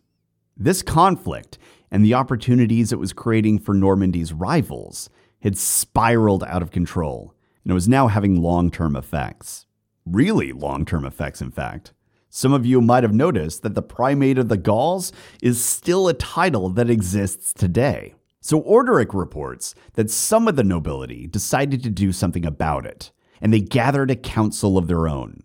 This 0.56 0.84
conflict 0.84 1.58
and 1.92 2.04
the 2.04 2.14
opportunities 2.14 2.92
it 2.92 3.00
was 3.00 3.14
creating 3.14 3.60
for 3.60 3.74
Normandy's 3.74 4.34
rivals 4.34 5.10
had 5.42 5.58
spiraled 5.58 6.44
out 6.44 6.62
of 6.62 6.72
control, 6.72 7.36
and 7.64 7.72
it 7.72 7.74
was 7.74 7.90
now 7.90 8.08
having 8.08 8.42
long 8.42 8.72
term 8.72 8.96
effects 8.96 9.66
really 10.06 10.52
long 10.52 10.86
term 10.86 11.06
effects, 11.06 11.42
in 11.42 11.52
fact. 11.52 11.94
Some 12.30 12.54
of 12.54 12.66
you 12.66 12.80
might 12.82 13.04
have 13.04 13.14
noticed 13.14 13.62
that 13.64 13.76
the 13.76 13.82
Primate 13.82 14.38
of 14.38 14.48
the 14.48 14.58
Gauls 14.58 15.12
is 15.42 15.64
still 15.64 16.08
a 16.08 16.14
title 16.14 16.70
that 16.70 16.90
exists 16.90 17.54
today. 17.54 18.16
So 18.40 18.62
Orderic 18.62 19.14
reports 19.14 19.76
that 19.94 20.10
some 20.10 20.48
of 20.48 20.56
the 20.56 20.64
nobility 20.64 21.28
decided 21.28 21.84
to 21.84 21.90
do 21.90 22.12
something 22.12 22.46
about 22.46 22.86
it, 22.86 23.12
and 23.42 23.54
they 23.54 23.60
gathered 23.60 24.10
a 24.10 24.16
council 24.16 24.78
of 24.78 24.88
their 24.88 25.08
own. 25.08 25.44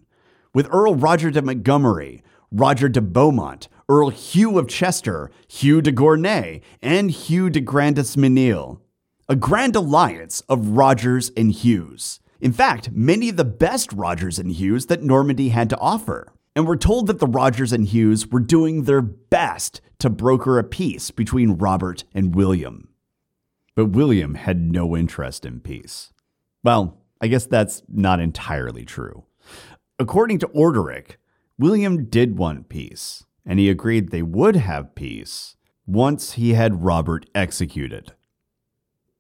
With 0.55 0.69
Earl 0.71 0.95
Roger 0.95 1.31
de 1.31 1.43
Montgomery, 1.43 2.23
Roger 2.53 2.89
de 2.89 3.03
Beaumont, 3.03 3.69
Earl 3.89 4.11
Hugh 4.11 4.59
of 4.59 4.67
Chester, 4.67 5.31
Hugh 5.47 5.81
de 5.81 5.93
Gournay, 5.93 6.61
and 6.83 7.11
Hugh 7.11 7.49
de 7.51 7.61
Grandis-Mesnil. 7.61 8.81
A 9.29 9.37
grand 9.37 9.77
alliance 9.77 10.41
of 10.49 10.71
Rogers 10.71 11.31
and 11.37 11.53
Hughes. 11.53 12.21
In 12.41 12.53
fact, 12.53 12.91
many 12.91 13.29
of 13.29 13.37
the 13.37 13.45
best 13.45 13.93
Rogers 13.93 14.39
and 14.39 14.51
Hughes 14.51 14.87
that 14.87 15.03
Normandy 15.03 15.51
had 15.51 15.71
to 15.71 15.79
offer. 15.79 16.33
And 16.57 16.67
we're 16.67 16.77
told 16.77 17.07
that 17.07 17.21
the 17.21 17.27
Rogers 17.27 17.73
and 17.73 17.87
Hughes 17.87 18.27
were 18.27 18.41
doing 18.41 18.85
their 18.85 19.03
best 19.03 19.81
to 20.01 20.11
broker 20.11 20.59
a 20.59 20.65
peace 20.65 21.11
between 21.11 21.53
Robert 21.53 22.05
and 22.13 22.35
William. 22.35 22.89
But 23.77 23.91
William 23.91 24.35
had 24.35 24.61
no 24.61 24.97
interest 24.97 25.45
in 25.45 25.61
peace. 25.61 26.13
Well, 26.65 26.99
I 27.21 27.29
guess 27.29 27.47
that's 27.47 27.83
not 27.89 28.21
entirely 28.21 28.85
true. 28.85 29.25
According 29.99 30.41
to 30.41 30.49
Orderic, 30.49 31.17
William 31.59 32.07
did 32.07 32.37
want 32.37 32.69
peace, 32.69 33.25
and 33.47 33.59
he 33.59 33.71
agreed 33.71 34.11
they 34.11 34.23
would 34.23 34.57
have 34.57 34.95
peace 34.95 35.57
once 35.87 36.33
he 36.33 36.55
had 36.55 36.83
Robert 36.83 37.27
executed. 37.35 38.13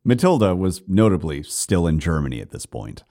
Matilda 0.05 0.55
was 0.55 0.83
notably 0.87 1.43
still 1.43 1.87
in 1.87 1.99
Germany 1.99 2.41
at 2.41 2.51
this 2.51 2.67
point. 2.67 3.05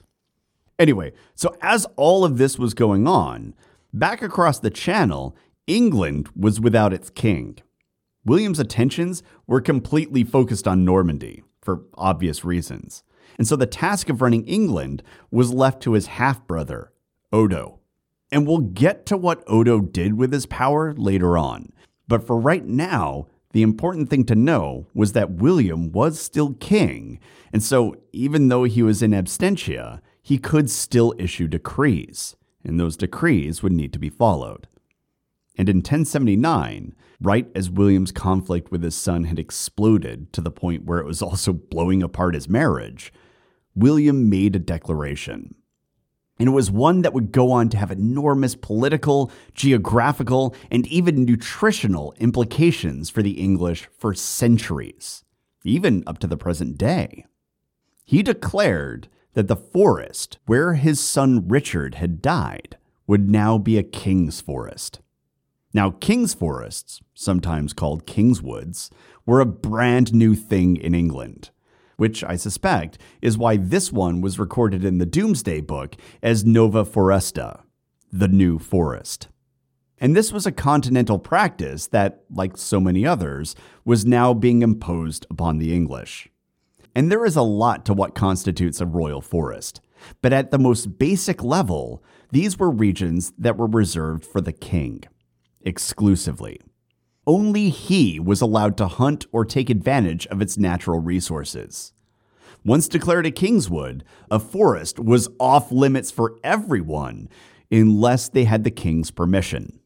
Anyway, 0.78 1.13
so 1.34 1.56
as 1.62 1.88
all 1.95 2.25
of 2.25 2.38
this 2.38 2.60
was 2.60 2.73
going 2.73 3.08
on, 3.08 3.54
back 3.93 4.21
across 4.21 4.60
the 4.60 4.69
channel, 4.69 5.36
England 5.67 6.30
was 6.36 6.60
without 6.60 6.93
its 6.93 7.10
king. 7.10 7.58
William's 8.25 8.60
attentions 8.60 9.23
were 9.47 9.62
completely 9.62 10.23
focused 10.23 10.67
on 10.67 10.84
Normandy, 10.84 11.43
for 11.62 11.84
obvious 11.95 12.43
reasons. 12.43 13.04
And 13.38 13.47
so 13.47 13.56
the 13.56 13.65
task 13.65 14.10
of 14.10 14.21
running 14.21 14.45
England 14.45 15.04
was 15.32 15.54
left 15.54 15.82
to 15.84 15.93
his 15.93 16.08
half 16.08 16.45
brother, 16.47 16.91
Odo. 17.32 17.80
And 18.31 18.47
we'll 18.47 18.59
get 18.59 19.05
to 19.07 19.17
what 19.17 19.43
Odo 19.47 19.81
did 19.81 20.15
with 20.15 20.33
his 20.33 20.45
power 20.45 20.93
later 20.93 21.38
on. 21.38 21.71
But 22.07 22.25
for 22.25 22.39
right 22.39 22.65
now, 22.65 23.27
the 23.55 23.61
important 23.61 24.09
thing 24.09 24.25
to 24.25 24.35
know 24.35 24.88
was 24.93 25.13
that 25.13 25.31
William 25.31 25.91
was 25.91 26.19
still 26.19 26.55
king, 26.55 27.19
and 27.53 27.63
so 27.63 27.95
even 28.11 28.49
though 28.49 28.65
he 28.65 28.83
was 28.83 29.01
in 29.01 29.11
absentia, 29.11 30.01
he 30.21 30.38
could 30.38 30.69
still 30.69 31.13
issue 31.17 31.47
decrees, 31.47 32.35
and 32.65 32.77
those 32.77 32.97
decrees 32.97 33.63
would 33.63 33.71
need 33.71 33.93
to 33.93 33.99
be 33.99 34.09
followed. 34.09 34.67
And 35.57 35.69
in 35.69 35.77
1079, 35.77 36.95
right 37.21 37.47
as 37.55 37.69
William's 37.69 38.11
conflict 38.11 38.71
with 38.71 38.83
his 38.83 38.95
son 38.95 39.23
had 39.23 39.39
exploded 39.39 40.33
to 40.33 40.41
the 40.41 40.51
point 40.51 40.83
where 40.83 40.99
it 40.99 41.05
was 41.05 41.21
also 41.21 41.53
blowing 41.53 42.03
apart 42.03 42.33
his 42.33 42.49
marriage, 42.49 43.13
William 43.73 44.29
made 44.29 44.55
a 44.55 44.59
declaration 44.59 45.55
and 46.38 46.50
it 46.50 46.52
was 46.52 46.69
one 46.69 47.02
that 47.02 47.13
would 47.13 47.32
go 47.32 47.52
on 47.52 47.69
to 47.69 47.78
have 47.78 47.91
enormous 47.91 48.56
political, 48.56 49.32
geographical, 49.54 50.54
and 50.69 50.86
even 50.88 51.24
nutritional 51.24 52.13
implications 52.19 53.10
for 53.10 53.21
the 53.21 53.39
English 53.39 53.88
for 53.98 54.13
centuries, 54.13 55.24
even 55.63 56.04
up 56.06 56.19
to 56.19 56.28
the 56.28 56.38
present 56.38 56.78
day. 56.78 57.26
He 58.04 58.21
declared 58.21 59.08
that 59.34 59.48
the 59.48 59.56
forest 59.56 60.38
where 60.45 60.74
his 60.74 61.00
son 61.00 61.48
Richard 61.48 61.95
had 61.95 62.21
died 62.21 62.78
would 63.08 63.30
now 63.30 63.58
be 63.58 63.78
a 63.78 63.84
king's 63.84 64.41
forest. 64.41 65.00
Now, 65.74 65.91
king's 65.91 66.34
forests, 66.34 67.02
sometimes 67.13 67.74
called 67.74 68.06
king's 68.06 68.41
woods, 68.41 68.89
were 69.26 69.41
a 69.41 69.45
brand 69.45 70.13
new 70.13 70.36
thing 70.36 70.78
in 70.78 70.93
England 70.93 71.52
which 71.97 72.23
I 72.23 72.36
suspect 72.36 72.97
is 73.21 73.38
why 73.38 73.58
this 73.58 73.91
one 73.91 74.21
was 74.21 74.39
recorded 74.39 74.84
in 74.84 74.97
the 74.97 75.05
Domesday 75.05 75.62
Book 75.62 75.95
as 76.21 76.45
Nova 76.45 76.84
Foresta, 76.84 77.62
the 78.12 78.27
New 78.27 78.60
Forest. 78.60 79.27
And 79.97 80.15
this 80.15 80.31
was 80.31 80.45
a 80.45 80.51
continental 80.51 81.19
practice 81.19 81.88
that, 81.88 82.23
like 82.29 82.58
so 82.58 82.79
many 82.79 83.05
others, 83.05 83.55
was 83.86 84.05
now 84.05 84.34
being 84.34 84.62
imposed 84.62 85.25
upon 85.29 85.58
the 85.58 85.73
English. 85.73 86.29
And 86.93 87.12
there 87.12 87.25
is 87.25 87.36
a 87.36 87.41
lot 87.41 87.86
to 87.86 87.93
what 87.93 88.15
constitutes 88.15 88.81
a 88.81 88.86
royal 88.86 89.21
forest, 89.21 89.81
but 90.21 90.34
at 90.34 90.51
the 90.51 90.60
most 90.60 90.97
basic 90.97 91.43
level, 91.43 92.03
these 92.31 92.60
were 92.60 92.69
regions 92.69 93.34
that 93.38 93.58
were 93.58 93.67
reserved 93.67 94.25
for 94.25 94.41
the 94.41 94.53
king, 94.53 95.03
exclusively. 95.62 96.60
Only 97.27 97.69
he 97.69 98.19
was 98.19 98.41
allowed 98.41 98.77
to 98.77 98.88
hunt 98.88 99.25
or 99.31 99.45
take 99.45 99.69
advantage 99.69 100.27
of 100.27 100.41
its 100.41 100.57
natural 100.57 100.99
resources. 100.99 101.93
Once 102.63 102.88
declared 102.88 103.25
a 103.25 103.31
Kingswood, 103.31 104.03
a 104.29 104.39
forest 104.39 104.99
was 104.99 105.29
off 105.39 105.71
limits 105.71 106.11
for 106.11 106.35
everyone 106.43 107.29
unless 107.71 108.29
they 108.29 108.43
had 108.43 108.63
the 108.63 108.71
king's 108.71 109.11
permission. 109.11 109.79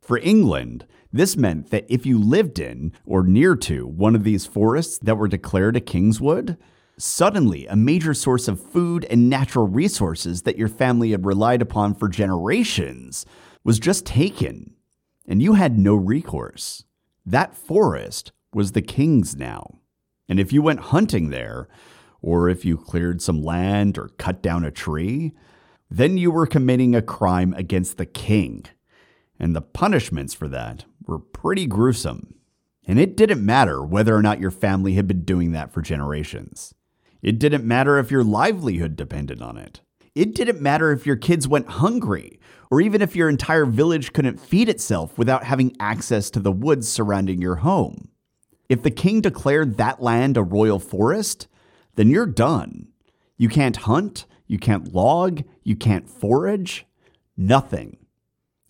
For 0.00 0.18
England, 0.18 0.86
this 1.12 1.36
meant 1.36 1.70
that 1.70 1.86
if 1.88 2.06
you 2.06 2.18
lived 2.18 2.58
in 2.58 2.92
or 3.04 3.22
near 3.22 3.54
to 3.56 3.86
one 3.86 4.14
of 4.14 4.24
these 4.24 4.46
forests 4.46 4.98
that 4.98 5.16
were 5.16 5.28
declared 5.28 5.76
a 5.76 5.80
Kingswood, 5.80 6.56
suddenly 6.96 7.66
a 7.66 7.76
major 7.76 8.14
source 8.14 8.48
of 8.48 8.60
food 8.60 9.04
and 9.10 9.28
natural 9.28 9.68
resources 9.68 10.42
that 10.42 10.58
your 10.58 10.68
family 10.68 11.10
had 11.10 11.26
relied 11.26 11.62
upon 11.62 11.94
for 11.94 12.08
generations 12.08 13.26
was 13.64 13.78
just 13.78 14.06
taken 14.06 14.74
and 15.26 15.42
you 15.42 15.54
had 15.54 15.78
no 15.78 15.94
recourse. 15.94 16.84
That 17.24 17.54
forest 17.56 18.32
was 18.52 18.72
the 18.72 18.82
king's 18.82 19.36
now. 19.36 19.78
And 20.28 20.40
if 20.40 20.52
you 20.52 20.62
went 20.62 20.80
hunting 20.80 21.30
there, 21.30 21.68
or 22.20 22.48
if 22.48 22.64
you 22.64 22.76
cleared 22.76 23.20
some 23.20 23.42
land 23.42 23.98
or 23.98 24.08
cut 24.18 24.42
down 24.42 24.64
a 24.64 24.70
tree, 24.70 25.32
then 25.90 26.16
you 26.16 26.30
were 26.30 26.46
committing 26.46 26.94
a 26.94 27.02
crime 27.02 27.52
against 27.54 27.98
the 27.98 28.06
king. 28.06 28.64
And 29.38 29.54
the 29.54 29.60
punishments 29.60 30.32
for 30.32 30.48
that 30.48 30.84
were 31.06 31.18
pretty 31.18 31.66
gruesome. 31.66 32.34
And 32.86 32.98
it 32.98 33.16
didn't 33.16 33.44
matter 33.44 33.82
whether 33.82 34.14
or 34.14 34.22
not 34.22 34.40
your 34.40 34.50
family 34.50 34.94
had 34.94 35.06
been 35.06 35.24
doing 35.24 35.52
that 35.52 35.72
for 35.72 35.82
generations. 35.82 36.74
It 37.20 37.38
didn't 37.38 37.64
matter 37.64 37.98
if 37.98 38.10
your 38.10 38.24
livelihood 38.24 38.96
depended 38.96 39.42
on 39.42 39.56
it. 39.56 39.80
It 40.14 40.34
didn't 40.34 40.60
matter 40.60 40.92
if 40.92 41.06
your 41.06 41.16
kids 41.16 41.48
went 41.48 41.68
hungry, 41.68 42.38
or 42.70 42.80
even 42.80 43.00
if 43.00 43.16
your 43.16 43.28
entire 43.28 43.64
village 43.64 44.12
couldn't 44.12 44.40
feed 44.40 44.68
itself 44.68 45.16
without 45.16 45.44
having 45.44 45.76
access 45.80 46.30
to 46.30 46.40
the 46.40 46.52
woods 46.52 46.88
surrounding 46.88 47.40
your 47.40 47.56
home. 47.56 48.08
If 48.68 48.82
the 48.82 48.90
king 48.90 49.20
declared 49.20 49.76
that 49.76 50.02
land 50.02 50.36
a 50.36 50.42
royal 50.42 50.78
forest, 50.78 51.48
then 51.94 52.10
you're 52.10 52.26
done. 52.26 52.88
You 53.36 53.48
can't 53.48 53.76
hunt, 53.76 54.26
you 54.46 54.58
can't 54.58 54.92
log, 54.92 55.42
you 55.62 55.76
can't 55.76 56.08
forage, 56.08 56.86
nothing. 57.36 57.96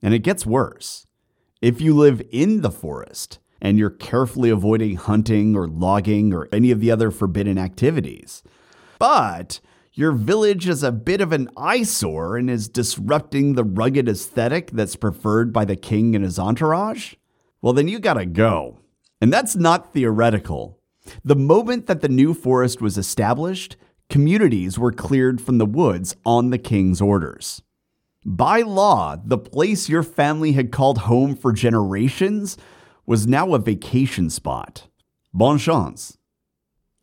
And 0.02 0.14
it 0.14 0.20
gets 0.20 0.46
worse. 0.46 1.06
If 1.60 1.80
you 1.80 1.94
live 1.94 2.22
in 2.32 2.62
the 2.62 2.70
forest 2.70 3.38
and 3.60 3.78
you're 3.78 3.90
carefully 3.90 4.50
avoiding 4.50 4.96
hunting 4.96 5.56
or 5.56 5.68
logging 5.68 6.34
or 6.34 6.48
any 6.52 6.70
of 6.70 6.80
the 6.80 6.90
other 6.90 7.10
forbidden 7.10 7.58
activities, 7.58 8.42
but 8.98 9.60
your 9.94 10.12
village 10.12 10.68
is 10.68 10.82
a 10.82 10.90
bit 10.90 11.20
of 11.20 11.32
an 11.32 11.50
eyesore 11.56 12.36
and 12.36 12.48
is 12.48 12.68
disrupting 12.68 13.54
the 13.54 13.64
rugged 13.64 14.08
aesthetic 14.08 14.70
that's 14.70 14.96
preferred 14.96 15.52
by 15.52 15.66
the 15.66 15.76
king 15.76 16.14
and 16.14 16.24
his 16.24 16.38
entourage? 16.38 17.14
Well, 17.60 17.74
then 17.74 17.88
you 17.88 17.98
gotta 17.98 18.24
go. 18.24 18.78
And 19.20 19.32
that's 19.32 19.54
not 19.54 19.92
theoretical. 19.92 20.80
The 21.24 21.36
moment 21.36 21.86
that 21.88 22.00
the 22.00 22.08
new 22.08 22.32
forest 22.32 22.80
was 22.80 22.96
established, 22.96 23.76
communities 24.08 24.78
were 24.78 24.92
cleared 24.92 25.40
from 25.40 25.58
the 25.58 25.66
woods 25.66 26.16
on 26.24 26.50
the 26.50 26.58
king's 26.58 27.00
orders. 27.00 27.62
By 28.24 28.60
law, 28.62 29.16
the 29.22 29.38
place 29.38 29.88
your 29.88 30.02
family 30.02 30.52
had 30.52 30.72
called 30.72 30.98
home 30.98 31.36
for 31.36 31.52
generations 31.52 32.56
was 33.04 33.26
now 33.26 33.52
a 33.52 33.58
vacation 33.58 34.30
spot. 34.30 34.88
Bon 35.34 35.58
chance. 35.58 36.18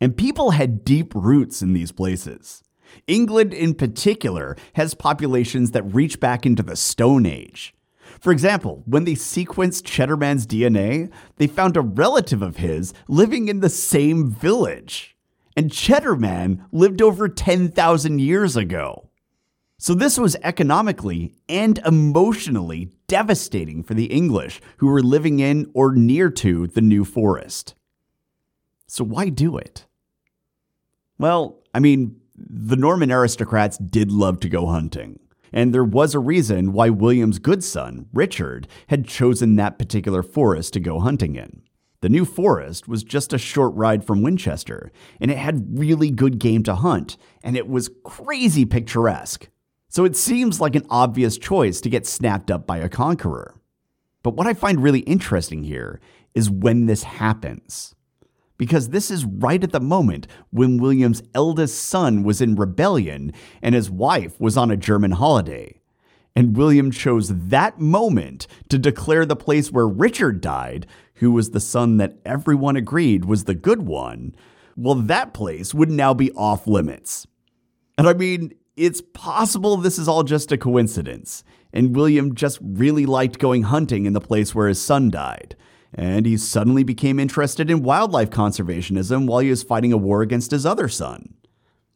And 0.02 0.17
people 0.17 0.52
had 0.52 0.86
deep 0.86 1.13
roots 1.13 1.62
in 1.62 1.73
these 1.73 1.91
places. 1.91 2.63
England, 3.08 3.54
in 3.54 3.73
particular, 3.73 4.56
has 4.73 4.93
populations 4.93 5.71
that 5.71 5.84
reach 5.84 6.19
back 6.19 6.45
into 6.45 6.63
the 6.63 6.75
Stone 6.75 7.25
Age. 7.25 7.73
For 8.19 8.32
example, 8.32 8.84
when 8.86 9.06
they 9.06 9.13
sequenced 9.13 9.84
Cheddarman's 9.84 10.45
DNA, 10.45 11.12
they 11.38 11.47
found 11.47 11.78
a 11.78 11.82
relative 11.82 12.41
of 12.41 12.58
his 12.58 12.93
living 13.08 13.47
in 13.47 13.60
the 13.60 13.69
same 13.69 14.30
village. 14.30 15.15
And 15.56 15.71
Cheddarman 15.71 16.65
lived 16.71 17.02
over 17.02 17.30
10,000 17.30 18.19
years 18.19 18.56
ago. 18.56 19.10
So 19.78 19.93
this 19.93 20.17
was 20.17 20.36
economically 20.43 21.36
and 21.47 21.78
emotionally 21.86 22.91
devastating 23.08 23.82
for 23.82 23.93
the 23.93 24.08
English 24.08 24.60
who 24.78 24.88
were 24.88 25.02
living 25.02 25.39
in 25.39 25.71
or 25.73 25.93
near 25.93 26.30
to 26.32 26.67
the 26.67 26.82
New 26.82 27.06
Forest. 27.06 27.75
So 28.88 29.06
why 29.06 29.30
do 29.30 29.58
it? 29.58 29.86
Well, 31.17 31.60
I 31.73 31.80
mean, 31.80 32.19
the 32.49 32.75
Norman 32.75 33.12
aristocrats 33.12 33.78
did 33.78 34.12
love 34.12 34.39
to 34.41 34.49
go 34.49 34.67
hunting. 34.67 35.19
And 35.52 35.73
there 35.73 35.84
was 35.84 36.13
a 36.13 36.19
reason 36.19 36.73
why 36.73 36.89
William's 36.89 37.39
good 37.39 37.63
son, 37.63 38.08
Richard, 38.13 38.67
had 38.88 39.08
chosen 39.08 39.56
that 39.56 39.80
particular 39.80 40.21
forest 40.21 40.73
to 40.73 40.80
go 40.80 40.99
hunting 40.99 41.36
in. 41.36 41.63
The 42.02 42.10
New 42.10 42.23
Forest 42.23 42.88
was 42.88 43.04
just 43.04 43.34
a 43.34 43.38
short 43.38 43.73
ride 43.75 44.06
from 44.06 44.21
Winchester, 44.21 44.91
and 45.19 45.30
it 45.30 45.38
had 45.38 45.78
really 45.78 46.12
good 46.12 46.39
game 46.39 46.63
to 46.63 46.75
hunt, 46.75 47.17
and 47.43 47.58
it 47.58 47.67
was 47.67 47.89
crazy 48.06 48.63
picturesque. 48.63 49.49
So 49.89 50.06
it 50.06 50.15
seems 50.15 50.62
like 50.62 50.75
an 50.75 50.86
obvious 50.89 51.38
choice 51.38 51.82
to 51.82 51.89
get 51.89 52.08
snapped 52.08 52.49
up 52.49 52.65
by 52.65 52.78
a 52.78 52.88
conqueror. 52.88 53.56
But 54.23 54.36
what 54.36 54.47
I 54.47 54.54
find 54.54 54.82
really 54.82 54.99
interesting 55.02 55.63
here 55.63 55.99
is 56.34 56.49
when 56.49 56.86
this 56.86 57.04
happens 57.04 57.95
because 58.60 58.89
this 58.89 59.10
is 59.10 59.26
right 59.26 59.63
at 59.63 59.72
the 59.72 59.80
moment 59.80 60.28
when 60.52 60.78
William's 60.78 61.24
eldest 61.34 61.82
son 61.82 62.24
was 62.24 62.41
in 62.41 62.56
rebellion 62.56 63.34
and 63.63 63.74
his 63.74 63.89
wife 63.89 64.39
was 64.39 64.58
on 64.58 64.69
a 64.69 64.78
German 64.78 65.12
holiday. 65.12 65.80
And 66.36 66.56
William 66.56 66.91
chose 66.91 67.30
that 67.30 67.80
moment 67.80 68.48
to 68.67 68.78
declare 68.78 69.26
the 69.26 69.36
place 69.36 69.72
where 69.72 69.88
Richard 69.88 70.41
died, 70.41 70.86
who 71.15 71.32
was 71.32 71.52
the 71.52 71.62
son 71.62 71.98
that 71.98 72.17
everyone 72.26 72.76
agreed 72.76 73.26
was 73.26 73.45
the 73.45 73.56
good 73.56 73.84
one, 73.84 74.36
well, 74.76 74.95
that 74.95 75.34
place 75.34 75.74
would 75.74 75.89
now 75.89 76.13
be 76.13 76.32
off 76.34 76.67
limits. 76.67 77.26
And 77.98 78.08
I 78.08 78.13
mean, 78.13 78.54
it's 78.76 79.02
possible 79.13 79.78
this 79.78 79.98
is 79.98 80.08
all 80.08 80.24
just 80.24 80.52
a 80.52 80.58
coincidence, 80.58 81.43
and 81.74 81.95
William 81.95 82.36
just 82.36 82.60
really 82.62 83.06
liked 83.06 83.39
going 83.39 83.63
hunting 83.63 84.06
in 84.06 84.13
the 84.13 84.22
place 84.22 84.56
where 84.56 84.69
his 84.69 84.82
son 84.82 85.10
died 85.10 85.56
and 85.93 86.25
he 86.25 86.38
suddenly 86.38 86.84
became 86.84 87.19
interested 87.19 87.69
in 87.69 87.84
wildlife 87.84 88.30
conservationism 88.30 89.28
while 89.28 89.39
he 89.39 89.49
was 89.49 89.63
fighting 89.63 89.91
a 89.91 89.97
war 89.97 90.21
against 90.21 90.52
his 90.52 90.65
other 90.65 90.88
son. 90.88 91.34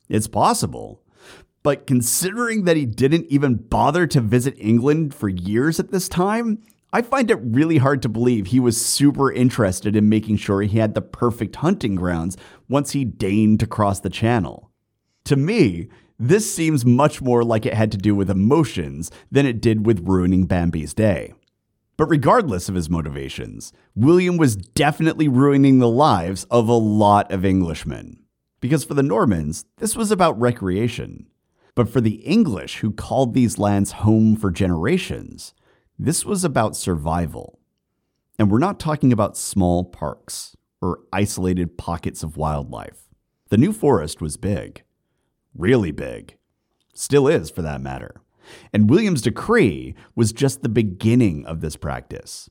It's 0.10 0.28
possible. 0.28 1.02
But 1.62 1.88
considering 1.88 2.66
that 2.66 2.76
he 2.76 2.86
didn't 2.86 3.28
even 3.28 3.56
bother 3.56 4.06
to 4.08 4.20
visit 4.20 4.56
England 4.58 5.14
for 5.14 5.30
years 5.30 5.80
at 5.80 5.92
this 5.92 6.10
time, 6.10 6.62
I 6.92 7.02
find 7.02 7.32
it 7.32 7.40
really 7.42 7.78
hard 7.78 8.02
to 8.04 8.10
believe 8.10 8.48
he 8.48 8.60
was 8.60 8.84
super 8.84 9.32
interested 9.32 9.96
in 9.96 10.10
making 10.10 10.38
sure 10.38 10.62
he 10.62 10.78
had 10.78 10.94
the 10.94 11.02
perfect 11.02 11.56
hunting 11.58 11.96
grounds 11.96 12.38
once 12.70 12.92
he 12.92 13.06
deigned 13.06 13.62
to 13.62 13.68
cross 13.68 14.00
the 14.00 14.10
channel. 14.10 14.70
To 15.26 15.36
me, 15.36 15.88
this 16.20 16.54
seems 16.54 16.86
much 16.86 17.22
more 17.22 17.44
like 17.44 17.66
it 17.66 17.74
had 17.74 17.92
to 17.94 17.98
do 17.98 18.14
with 18.14 18.30
emotions 18.30 19.10
than 19.32 19.46
it 19.46 19.62
did 19.62 19.86
with 19.86 20.08
ruining 20.08 20.46
Bambi's 20.46 20.94
day. 20.94 21.34
But 21.96 22.10
regardless 22.10 22.70
of 22.70 22.76
his 22.76 22.90
motivations, 22.90 23.72
William 23.96 24.38
was 24.38 24.56
definitely 24.56 25.28
ruining 25.28 25.80
the 25.80 25.90
lives 25.90 26.46
of 26.46 26.68
a 26.68 26.74
lot 26.74 27.32
of 27.32 27.46
Englishmen. 27.46 28.24
Because 28.60 28.84
for 28.84 28.94
the 28.94 29.04
Normans, 29.04 29.66
this 29.78 29.96
was 29.96 30.12
about 30.12 30.40
recreation. 30.40 31.28
But 31.76 31.90
for 31.90 32.02
the 32.02 32.16
English, 32.26 32.78
who 32.78 32.92
called 32.92 33.34
these 33.34 33.60
lands 33.60 33.92
home 33.92 34.36
for 34.36 34.52
generations, 34.52 35.54
this 36.00 36.26
was 36.26 36.44
about 36.44 36.76
survival. 36.76 37.60
And 38.40 38.50
we're 38.50 38.60
not 38.60 38.80
talking 38.80 39.14
about 39.14 39.38
small 39.38 39.84
parks 39.84 40.56
or 40.82 41.00
isolated 41.12 41.78
pockets 41.78 42.24
of 42.24 42.38
wildlife. 42.38 43.10
The 43.50 43.58
New 43.58 43.72
Forest 43.74 44.22
was 44.22 44.38
big. 44.38 44.84
Really 45.56 45.92
big. 45.92 46.38
Still 46.94 47.28
is, 47.28 47.50
for 47.50 47.62
that 47.62 47.82
matter. 47.82 48.22
And 48.72 48.90
William's 48.90 49.22
decree 49.22 49.96
was 50.16 50.34
just 50.34 50.62
the 50.62 50.70
beginning 50.70 51.46
of 51.46 51.62
this 51.62 51.76
practice. 51.76 52.50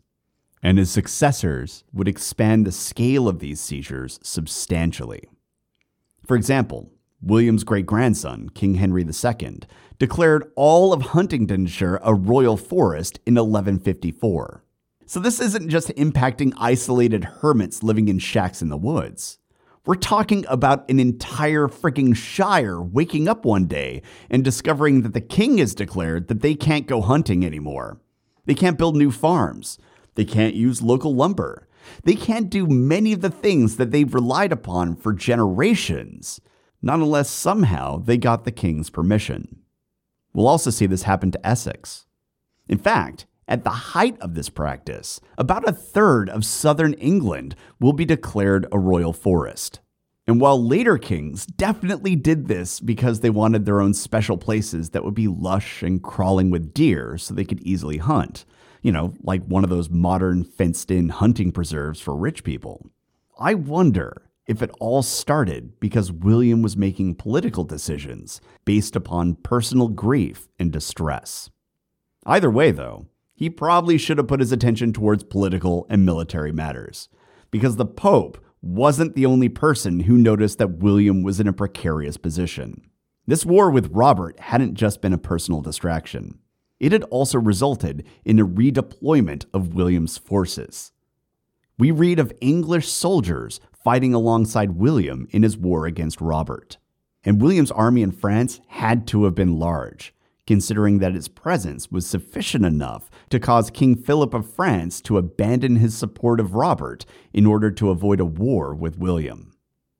And 0.62 0.78
his 0.78 0.90
successors 0.90 1.84
would 1.92 2.08
expand 2.08 2.66
the 2.66 2.72
scale 2.72 3.28
of 3.28 3.40
these 3.40 3.60
seizures 3.60 4.20
substantially. 4.22 5.28
For 6.26 6.36
example, 6.36 6.90
William's 7.20 7.64
great 7.64 7.86
grandson, 7.86 8.48
King 8.50 8.74
Henry 8.74 9.04
II, 9.04 9.60
declared 9.98 10.50
all 10.56 10.92
of 10.92 11.02
Huntingdonshire 11.02 12.00
a 12.02 12.14
royal 12.14 12.56
forest 12.56 13.20
in 13.26 13.34
1154. 13.34 14.64
So 15.06 15.20
this 15.20 15.40
isn't 15.40 15.68
just 15.68 15.88
impacting 15.90 16.52
isolated 16.56 17.24
hermits 17.24 17.82
living 17.82 18.08
in 18.08 18.18
shacks 18.18 18.62
in 18.62 18.68
the 18.68 18.76
woods. 18.76 19.38
We're 19.84 19.96
talking 19.96 20.44
about 20.48 20.88
an 20.88 21.00
entire 21.00 21.66
freaking 21.66 22.14
shire 22.14 22.80
waking 22.80 23.26
up 23.26 23.44
one 23.44 23.66
day 23.66 24.02
and 24.30 24.44
discovering 24.44 25.02
that 25.02 25.12
the 25.12 25.20
king 25.20 25.58
has 25.58 25.74
declared 25.74 26.28
that 26.28 26.40
they 26.40 26.54
can't 26.54 26.86
go 26.86 27.00
hunting 27.00 27.44
anymore. 27.44 28.00
They 28.46 28.54
can't 28.54 28.78
build 28.78 28.94
new 28.94 29.10
farms. 29.10 29.78
They 30.14 30.24
can't 30.24 30.54
use 30.54 30.82
local 30.82 31.16
lumber. 31.16 31.66
They 32.04 32.14
can't 32.14 32.48
do 32.48 32.68
many 32.68 33.12
of 33.12 33.22
the 33.22 33.30
things 33.30 33.76
that 33.76 33.90
they've 33.90 34.14
relied 34.14 34.52
upon 34.52 34.94
for 34.94 35.12
generations, 35.12 36.40
not 36.80 37.00
unless 37.00 37.28
somehow 37.28 37.98
they 37.98 38.18
got 38.18 38.44
the 38.44 38.52
king's 38.52 38.88
permission. 38.88 39.62
We'll 40.32 40.46
also 40.46 40.70
see 40.70 40.86
this 40.86 41.02
happen 41.02 41.32
to 41.32 41.44
Essex. 41.44 42.06
In 42.68 42.78
fact, 42.78 43.26
at 43.48 43.64
the 43.64 43.70
height 43.70 44.18
of 44.20 44.34
this 44.34 44.48
practice, 44.48 45.20
about 45.36 45.68
a 45.68 45.72
third 45.72 46.30
of 46.30 46.44
southern 46.44 46.94
England 46.94 47.54
will 47.80 47.92
be 47.92 48.04
declared 48.04 48.66
a 48.72 48.78
royal 48.78 49.12
forest. 49.12 49.80
And 50.26 50.40
while 50.40 50.64
later 50.64 50.98
kings 50.98 51.46
definitely 51.46 52.14
did 52.14 52.46
this 52.46 52.78
because 52.78 53.20
they 53.20 53.30
wanted 53.30 53.66
their 53.66 53.80
own 53.80 53.92
special 53.92 54.38
places 54.38 54.90
that 54.90 55.04
would 55.04 55.14
be 55.14 55.26
lush 55.26 55.82
and 55.82 56.02
crawling 56.02 56.50
with 56.50 56.72
deer 56.72 57.18
so 57.18 57.34
they 57.34 57.44
could 57.44 57.60
easily 57.60 57.98
hunt, 57.98 58.44
you 58.82 58.92
know, 58.92 59.14
like 59.22 59.44
one 59.44 59.64
of 59.64 59.70
those 59.70 59.90
modern 59.90 60.44
fenced 60.44 60.90
in 60.90 61.08
hunting 61.08 61.50
preserves 61.50 62.00
for 62.00 62.16
rich 62.16 62.44
people, 62.44 62.90
I 63.38 63.54
wonder 63.54 64.30
if 64.46 64.62
it 64.62 64.70
all 64.80 65.02
started 65.02 65.78
because 65.80 66.12
William 66.12 66.62
was 66.62 66.76
making 66.76 67.14
political 67.16 67.64
decisions 67.64 68.40
based 68.64 68.94
upon 68.94 69.36
personal 69.36 69.88
grief 69.88 70.48
and 70.58 70.70
distress. 70.70 71.50
Either 72.24 72.50
way, 72.50 72.70
though, 72.70 73.06
he 73.42 73.50
probably 73.50 73.98
should 73.98 74.18
have 74.18 74.28
put 74.28 74.38
his 74.38 74.52
attention 74.52 74.92
towards 74.92 75.24
political 75.24 75.84
and 75.90 76.06
military 76.06 76.52
matters, 76.52 77.08
because 77.50 77.74
the 77.74 77.84
Pope 77.84 78.38
wasn't 78.62 79.16
the 79.16 79.26
only 79.26 79.48
person 79.48 79.98
who 79.98 80.16
noticed 80.16 80.58
that 80.58 80.78
William 80.78 81.24
was 81.24 81.40
in 81.40 81.48
a 81.48 81.52
precarious 81.52 82.16
position. 82.16 82.88
This 83.26 83.44
war 83.44 83.68
with 83.68 83.90
Robert 83.90 84.38
hadn't 84.38 84.74
just 84.74 85.02
been 85.02 85.12
a 85.12 85.18
personal 85.18 85.60
distraction. 85.60 86.38
It 86.78 86.92
had 86.92 87.02
also 87.10 87.36
resulted 87.36 88.06
in 88.24 88.38
a 88.38 88.46
redeployment 88.46 89.46
of 89.52 89.74
William's 89.74 90.18
forces. 90.18 90.92
We 91.76 91.90
read 91.90 92.20
of 92.20 92.32
English 92.40 92.88
soldiers 92.88 93.58
fighting 93.82 94.14
alongside 94.14 94.76
William 94.76 95.26
in 95.32 95.42
his 95.42 95.58
war 95.58 95.86
against 95.86 96.20
Robert. 96.20 96.78
And 97.24 97.42
William's 97.42 97.72
army 97.72 98.02
in 98.02 98.12
France 98.12 98.60
had 98.68 99.04
to 99.08 99.24
have 99.24 99.34
been 99.34 99.58
large, 99.58 100.14
considering 100.46 100.98
that 100.98 101.14
its 101.14 101.28
presence 101.28 101.90
was 101.90 102.06
sufficient 102.06 102.64
enough 102.64 103.10
to 103.30 103.38
cause 103.38 103.70
King 103.70 103.96
Philip 103.96 104.34
of 104.34 104.52
France 104.52 105.00
to 105.02 105.18
abandon 105.18 105.76
his 105.76 105.96
support 105.96 106.40
of 106.40 106.54
Robert 106.54 107.04
in 107.32 107.46
order 107.46 107.70
to 107.70 107.90
avoid 107.90 108.20
a 108.20 108.24
war 108.24 108.74
with 108.74 108.98
William. 108.98 109.52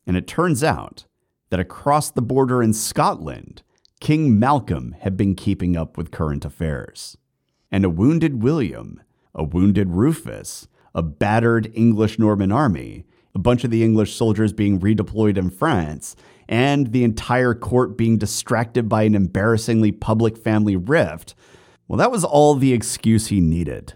And 0.07 0.17
it 0.17 0.27
turns 0.27 0.65
out 0.65 1.05
that 1.51 1.61
across 1.61 2.11
the 2.11 2.23
border 2.23 2.63
in 2.63 2.73
Scotland, 2.73 3.63
King 4.01 4.39
Malcolm 4.39 4.97
had 5.01 5.17
been 5.17 5.35
keeping 5.35 5.77
up 5.77 5.97
with 5.97 6.11
current 6.11 6.45
affairs. 6.45 7.17
And 7.71 7.85
a 7.85 7.91
wounded 7.91 8.43
William, 8.43 9.01
a 9.35 9.45
wounded 9.45 9.91
Rufus, 9.91 10.67
a 10.95 11.03
battered 11.03 11.71
English 11.75 12.19
Norman 12.19 12.51
army, 12.51 13.07
a 13.35 13.39
bunch 13.39 13.65
of 13.65 13.71
the 13.71 13.83
English 13.83 14.15
soldiers 14.15 14.53
being 14.53 14.81
redeployed 14.81 15.37
in 15.37 15.51
France, 15.51 16.15
and 16.49 16.93
the 16.93 17.05
entire 17.05 17.55
court 17.55 17.97
being 17.97 18.19
distracted 18.19 18.89
by 18.89 19.05
an 19.05 19.15
embarrassingly 19.15 19.93
public 19.93 20.37
family 20.37 20.77
rift, 20.77 21.35
well, 21.89 21.99
that 21.99 22.11
was 22.11 22.25
all 22.25 22.55
the 22.55 22.73
excuse 22.73 23.29
he 23.29 23.41
needed. 23.41 23.95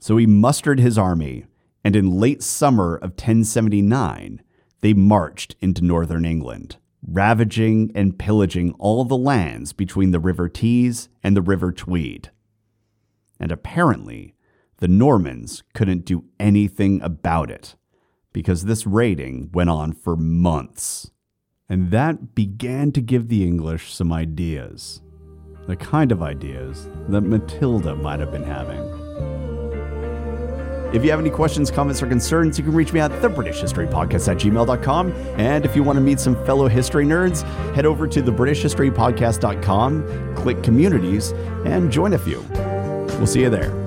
So 0.00 0.16
he 0.16 0.26
mustered 0.26 0.78
his 0.78 0.98
army, 0.98 1.46
and 1.82 1.96
in 1.96 2.18
late 2.18 2.42
summer 2.42 2.96
of 2.96 3.10
1079, 3.10 4.42
they 4.80 4.92
marched 4.92 5.56
into 5.60 5.84
northern 5.84 6.24
England, 6.24 6.76
ravaging 7.06 7.90
and 7.94 8.18
pillaging 8.18 8.72
all 8.78 9.04
the 9.04 9.16
lands 9.16 9.72
between 9.72 10.10
the 10.10 10.20
River 10.20 10.48
Tees 10.48 11.08
and 11.22 11.36
the 11.36 11.42
River 11.42 11.72
Tweed. 11.72 12.30
And 13.40 13.50
apparently, 13.50 14.34
the 14.78 14.88
Normans 14.88 15.62
couldn't 15.72 16.04
do 16.04 16.24
anything 16.38 17.00
about 17.02 17.50
it 17.50 17.74
because 18.34 18.66
this 18.66 18.86
raiding 18.86 19.48
went 19.54 19.70
on 19.70 19.94
for 19.94 20.16
months 20.16 21.10
And 21.70 21.90
that 21.90 22.34
began 22.34 22.92
to 22.92 23.00
give 23.00 23.28
the 23.28 23.42
English 23.42 23.94
some 23.94 24.12
ideas. 24.12 25.00
The 25.66 25.76
kind 25.76 26.12
of 26.12 26.22
ideas 26.22 26.90
that 27.08 27.22
Matilda 27.22 27.96
might 27.96 28.20
have 28.20 28.30
been 28.30 28.42
having. 28.44 28.82
If 30.94 31.02
you 31.04 31.10
have 31.10 31.20
any 31.20 31.30
questions, 31.30 31.70
comments, 31.70 32.02
or 32.02 32.06
concerns, 32.06 32.58
you 32.58 32.64
can 32.64 32.74
reach 32.74 32.92
me 32.92 33.00
at 33.00 33.22
the 33.22 33.28
British 33.28 33.60
History 33.60 33.86
Podcast 33.86 34.28
at 34.28 34.36
gmail.com. 34.36 35.12
And 35.38 35.64
if 35.64 35.74
you 35.74 35.82
want 35.82 35.96
to 35.96 36.00
meet 36.00 36.20
some 36.20 36.36
fellow 36.44 36.68
history 36.68 37.06
nerds, 37.06 37.42
head 37.74 37.86
over 37.86 38.06
to 38.06 38.22
the 38.22 38.30
British 38.30 38.62
History 38.62 38.90
Podcast.com, 38.90 40.36
click 40.36 40.62
communities, 40.62 41.32
and 41.64 41.90
join 41.90 42.12
a 42.12 42.18
few. 42.18 42.40
We'll 43.18 43.26
see 43.26 43.40
you 43.40 43.50
there. 43.50 43.83